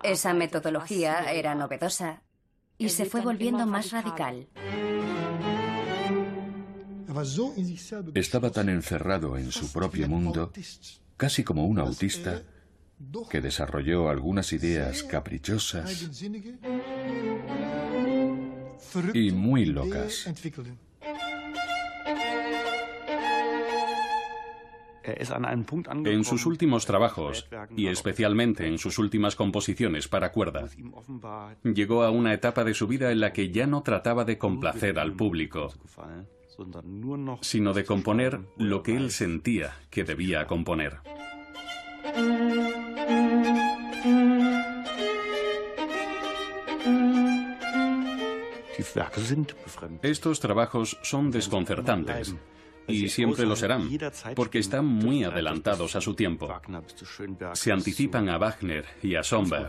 Esa 0.02 0.32
metodología 0.32 1.30
era 1.32 1.54
novedosa 1.54 2.22
y 2.78 2.88
se 2.88 3.04
fue 3.04 3.20
volviendo 3.20 3.66
más 3.66 3.90
radical. 3.90 4.48
Estaba 8.14 8.50
tan 8.50 8.68
encerrado 8.68 9.36
en 9.36 9.50
su 9.50 9.72
propio 9.72 10.08
mundo, 10.08 10.52
casi 11.16 11.44
como 11.44 11.66
un 11.66 11.78
autista, 11.78 12.42
que 13.30 13.40
desarrolló 13.40 14.08
algunas 14.08 14.52
ideas 14.52 15.02
caprichosas 15.02 16.22
y 19.14 19.30
muy 19.32 19.66
locas. 19.66 20.30
En 26.04 26.24
sus 26.24 26.46
últimos 26.46 26.86
trabajos, 26.86 27.48
y 27.76 27.86
especialmente 27.86 28.66
en 28.66 28.78
sus 28.78 28.98
últimas 28.98 29.34
composiciones 29.34 30.08
para 30.08 30.30
cuerda, 30.30 30.68
llegó 31.64 32.02
a 32.02 32.10
una 32.10 32.34
etapa 32.34 32.64
de 32.64 32.74
su 32.74 32.86
vida 32.86 33.10
en 33.10 33.20
la 33.20 33.32
que 33.32 33.50
ya 33.50 33.66
no 33.66 33.82
trataba 33.82 34.24
de 34.24 34.38
complacer 34.38 34.98
al 34.98 35.14
público, 35.14 35.72
sino 37.40 37.72
de 37.72 37.84
componer 37.84 38.40
lo 38.56 38.82
que 38.82 38.96
él 38.96 39.10
sentía 39.10 39.76
que 39.90 40.04
debía 40.04 40.46
componer. 40.46 40.98
Estos 50.02 50.40
trabajos 50.40 50.98
son 51.02 51.30
desconcertantes 51.30 52.34
y 52.86 53.08
siempre 53.08 53.46
lo 53.46 53.56
serán, 53.56 53.88
porque 54.34 54.58
están 54.58 54.86
muy 54.86 55.24
adelantados 55.24 55.96
a 55.96 56.00
su 56.00 56.14
tiempo. 56.14 56.48
Se 57.54 57.72
anticipan 57.72 58.28
a 58.28 58.38
Wagner 58.38 58.86
y 59.02 59.14
a 59.14 59.22
Somber, 59.22 59.66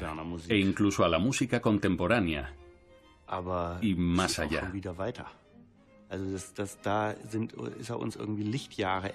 e 0.47 0.57
incluso 0.57 1.03
a 1.03 1.09
la 1.09 1.19
música 1.19 1.61
contemporánea, 1.61 2.55
y 3.81 3.95
más 3.95 4.39
allá. 4.39 4.71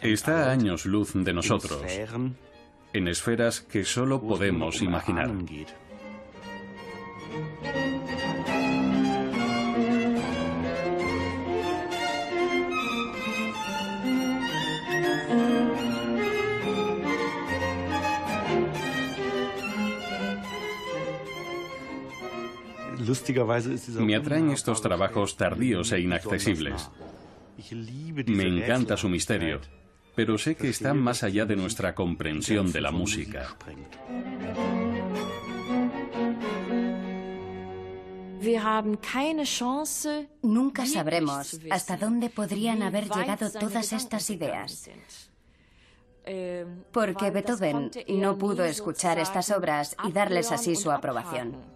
Está 0.03 0.47
a 0.47 0.51
años 0.51 0.87
luz 0.87 1.13
de 1.15 1.33
nosotros, 1.33 1.83
en 2.93 3.09
esferas 3.09 3.61
que 3.61 3.85
solo 3.85 4.21
podemos 4.21 4.81
imaginar. 4.81 5.31
Me 24.01 24.17
atraen 24.17 24.51
estos 24.51 24.83
trabajos 24.83 25.37
tardíos 25.37 25.93
e 25.93 26.01
inaccesibles. 26.01 26.91
Me 28.27 28.45
encanta 28.45 28.97
su 28.97 29.09
misterio, 29.09 29.61
pero 30.15 30.39
sé 30.39 30.57
que 30.57 30.69
está 30.69 30.95
más 30.95 31.23
allá 31.23 31.45
de 31.47 31.57
nuestra 31.57 31.95
comprensión 31.95 32.73
de 32.73 32.81
la 32.81 32.91
música. 32.91 33.57
Nunca 40.43 40.87
sabremos 40.87 41.61
hasta 41.71 41.97
dónde 41.97 42.31
podrían 42.31 42.83
haber 42.83 43.09
llegado 43.09 43.51
todas 43.51 43.93
estas 43.93 44.31
ideas. 44.31 44.91
Porque 46.93 47.31
Beethoven 47.31 47.91
no 48.09 48.37
pudo 48.37 48.65
escuchar 48.65 49.19
estas 49.19 49.51
obras 49.51 49.97
y 50.07 50.13
darles 50.13 50.53
así 50.53 50.77
su 50.77 50.91
aprobación. 50.91 51.76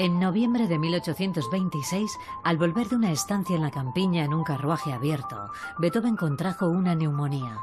En 0.00 0.18
noviembre 0.18 0.66
de 0.66 0.78
1826, 0.78 2.18
al 2.42 2.56
volver 2.56 2.88
de 2.88 2.96
una 2.96 3.12
estancia 3.12 3.54
en 3.54 3.60
la 3.60 3.70
campiña 3.70 4.24
en 4.24 4.32
un 4.32 4.44
carruaje 4.44 4.94
abierto, 4.94 5.50
Beethoven 5.76 6.16
contrajo 6.16 6.68
una 6.68 6.94
neumonía. 6.94 7.58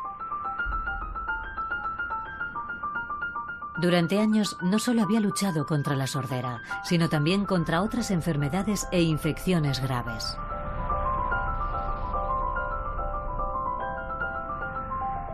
Durante 3.82 4.20
años 4.20 4.56
no 4.62 4.78
solo 4.78 5.02
había 5.02 5.20
luchado 5.20 5.66
contra 5.66 5.96
la 5.96 6.06
sordera, 6.06 6.62
sino 6.84 7.10
también 7.10 7.44
contra 7.44 7.82
otras 7.82 8.12
enfermedades 8.12 8.88
e 8.92 9.02
infecciones 9.02 9.82
graves. 9.82 10.38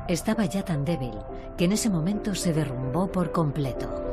Estaba 0.08 0.46
ya 0.46 0.64
tan 0.64 0.86
débil 0.86 1.20
que 1.58 1.66
en 1.66 1.74
ese 1.74 1.90
momento 1.90 2.34
se 2.34 2.54
derrumbó 2.54 3.12
por 3.12 3.34
completo. 3.34 4.13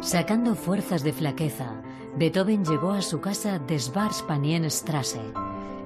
Sacando 0.00 0.54
fuerzas 0.54 1.02
de 1.02 1.12
flaqueza, 1.12 1.82
Beethoven 2.16 2.64
llegó 2.64 2.92
a 2.92 3.02
su 3.02 3.20
casa 3.20 3.58
de 3.58 3.78
Schwarzpanienstrasse. 3.78 5.20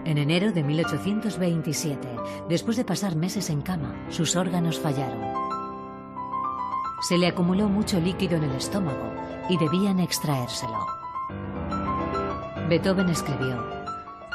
En 0.05 0.19
enero 0.19 0.53
de 0.53 0.63
1827, 0.63 2.09
después 2.49 2.77
de 2.77 2.85
pasar 2.85 3.17
meses 3.17 3.51
en 3.51 3.61
cama, 3.61 4.07
sus 4.11 4.37
órganos 4.37 4.79
fallaron. 4.79 5.21
Se 7.09 7.19
le 7.19 7.27
acumuló 7.27 7.69
mucho 7.69 7.99
líquido 7.99 8.37
en 8.37 8.45
el 8.45 8.53
estómago 8.53 9.13
y 9.49 9.59
debían 9.59 9.99
extraérselo. 9.99 10.87
Beethoven 12.69 13.09
escribió, 13.09 13.67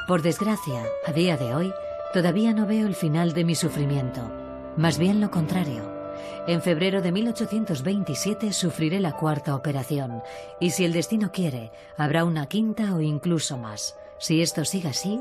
Por 0.09 0.21
desgracia, 0.21 0.83
a 1.07 1.13
día 1.13 1.37
de 1.37 1.55
hoy, 1.55 1.73
todavía 2.13 2.53
no 2.53 2.67
veo 2.67 2.85
el 2.85 2.95
final 2.95 3.31
de 3.31 3.45
mi 3.45 3.55
sufrimiento, 3.55 4.29
más 4.75 4.97
bien 4.97 5.21
lo 5.21 5.31
contrario. 5.31 5.98
En 6.47 6.61
febrero 6.61 7.01
de 7.01 7.11
1827 7.11 8.53
sufriré 8.53 8.99
la 8.99 9.15
cuarta 9.15 9.55
operación 9.55 10.21
y 10.59 10.71
si 10.71 10.85
el 10.85 10.93
destino 10.93 11.31
quiere, 11.31 11.71
habrá 11.97 12.25
una 12.25 12.47
quinta 12.47 12.95
o 12.95 13.01
incluso 13.01 13.57
más. 13.57 13.97
Si 14.17 14.41
esto 14.41 14.65
sigue 14.65 14.89
así, 14.89 15.19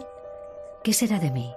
¿qué 0.83 0.93
será 0.93 1.19
de 1.19 1.31
mí? 1.31 1.55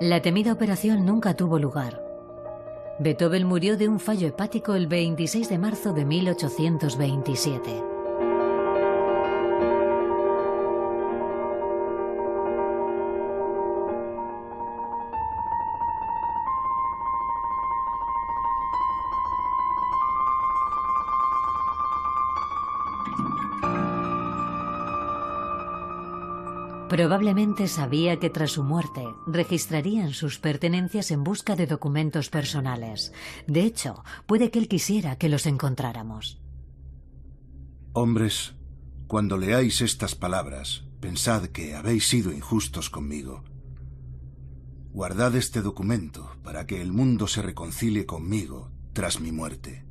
La 0.00 0.20
temida 0.20 0.52
operación 0.52 1.06
nunca 1.06 1.34
tuvo 1.36 1.58
lugar. 1.58 2.02
Beethoven 2.98 3.46
murió 3.46 3.76
de 3.76 3.88
un 3.88 4.00
fallo 4.00 4.26
hepático 4.26 4.74
el 4.74 4.86
26 4.86 5.48
de 5.48 5.58
marzo 5.58 5.92
de 5.92 6.04
1827. 6.04 7.91
Probablemente 27.02 27.66
sabía 27.66 28.20
que 28.20 28.30
tras 28.30 28.52
su 28.52 28.62
muerte 28.62 29.04
registrarían 29.26 30.12
sus 30.12 30.38
pertenencias 30.38 31.10
en 31.10 31.24
busca 31.24 31.56
de 31.56 31.66
documentos 31.66 32.30
personales. 32.30 33.12
De 33.48 33.62
hecho, 33.62 34.04
puede 34.26 34.52
que 34.52 34.60
él 34.60 34.68
quisiera 34.68 35.16
que 35.16 35.28
los 35.28 35.46
encontráramos. 35.46 36.40
Hombres, 37.92 38.54
cuando 39.08 39.36
leáis 39.36 39.80
estas 39.80 40.14
palabras, 40.14 40.84
pensad 41.00 41.46
que 41.46 41.74
habéis 41.74 42.08
sido 42.08 42.32
injustos 42.32 42.88
conmigo. 42.88 43.42
Guardad 44.92 45.34
este 45.34 45.60
documento 45.60 46.36
para 46.44 46.68
que 46.68 46.80
el 46.80 46.92
mundo 46.92 47.26
se 47.26 47.42
reconcilie 47.42 48.06
conmigo 48.06 48.70
tras 48.92 49.20
mi 49.20 49.32
muerte. 49.32 49.84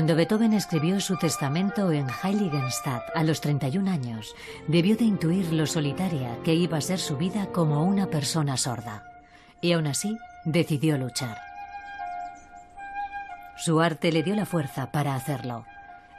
Cuando 0.00 0.16
Beethoven 0.16 0.54
escribió 0.54 0.98
su 0.98 1.18
testamento 1.18 1.92
en 1.92 2.06
Heiligenstadt 2.08 3.02
a 3.14 3.22
los 3.22 3.42
31 3.42 3.90
años, 3.90 4.34
debió 4.66 4.96
de 4.96 5.04
intuir 5.04 5.52
lo 5.52 5.66
solitaria 5.66 6.38
que 6.42 6.54
iba 6.54 6.78
a 6.78 6.80
ser 6.80 6.98
su 6.98 7.18
vida 7.18 7.48
como 7.52 7.84
una 7.84 8.06
persona 8.06 8.56
sorda. 8.56 9.04
Y 9.60 9.72
aún 9.72 9.86
así, 9.86 10.16
decidió 10.46 10.96
luchar. 10.96 11.36
Su 13.58 13.82
arte 13.82 14.10
le 14.10 14.22
dio 14.22 14.34
la 14.34 14.46
fuerza 14.46 14.90
para 14.90 15.14
hacerlo. 15.14 15.66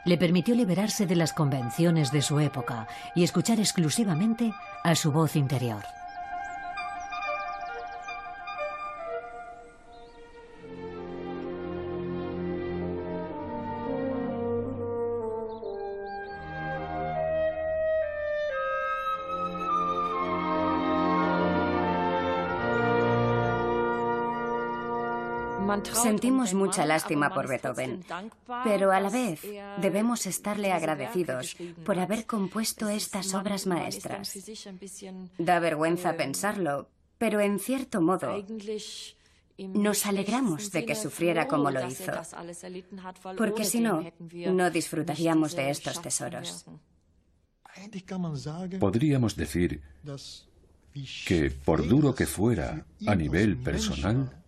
Le 0.04 0.16
permitió 0.16 0.54
liberarse 0.54 1.04
de 1.04 1.16
las 1.16 1.32
convenciones 1.32 2.12
de 2.12 2.22
su 2.22 2.38
época 2.38 2.86
y 3.16 3.24
escuchar 3.24 3.58
exclusivamente 3.58 4.52
a 4.84 4.94
su 4.94 5.10
voz 5.10 5.34
interior. 5.34 5.82
Sentimos 25.94 26.54
mucha 26.54 26.86
lástima 26.86 27.32
por 27.32 27.48
Beethoven, 27.48 28.04
pero 28.64 28.92
a 28.92 29.00
la 29.00 29.10
vez 29.10 29.40
debemos 29.80 30.26
estarle 30.26 30.72
agradecidos 30.72 31.56
por 31.84 31.98
haber 31.98 32.26
compuesto 32.26 32.88
estas 32.88 33.34
obras 33.34 33.66
maestras. 33.66 34.36
Da 35.38 35.58
vergüenza 35.60 36.16
pensarlo, 36.16 36.88
pero 37.18 37.40
en 37.40 37.58
cierto 37.58 38.00
modo 38.00 38.44
nos 39.58 40.06
alegramos 40.06 40.72
de 40.72 40.84
que 40.84 40.94
sufriera 40.94 41.46
como 41.46 41.70
lo 41.70 41.86
hizo, 41.86 42.12
porque 43.36 43.64
si 43.64 43.80
no, 43.80 44.02
no 44.30 44.70
disfrutaríamos 44.70 45.54
de 45.54 45.70
estos 45.70 46.00
tesoros. 46.02 46.64
Podríamos 48.80 49.36
decir 49.36 49.82
que, 51.26 51.50
por 51.50 51.86
duro 51.86 52.14
que 52.14 52.26
fuera 52.26 52.84
a 53.06 53.14
nivel 53.14 53.56
personal, 53.56 54.41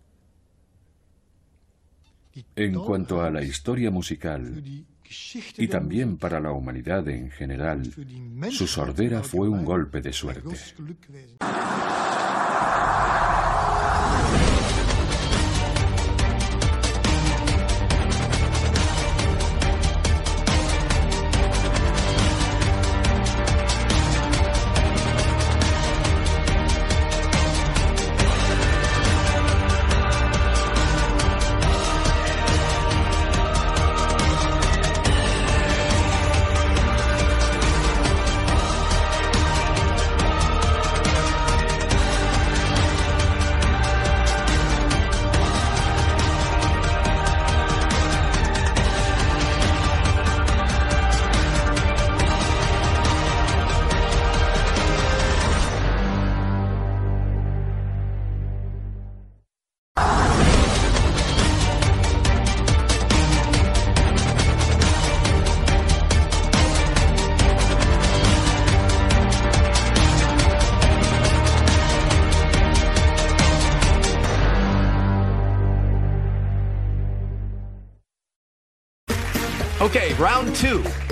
en 2.57 2.75
cuanto 2.75 3.23
a 3.23 3.31
la 3.31 3.43
historia 3.43 3.91
musical 3.91 4.63
y 5.57 5.69
también 5.69 6.17
para 6.17 6.41
la 6.41 6.53
humanidad 6.53 7.07
en 7.09 7.31
general, 7.31 7.91
su 8.51 8.67
sordera 8.67 9.23
fue 9.23 9.49
un 9.49 9.65
golpe 9.65 10.01
de 10.01 10.13
suerte. 10.13 10.57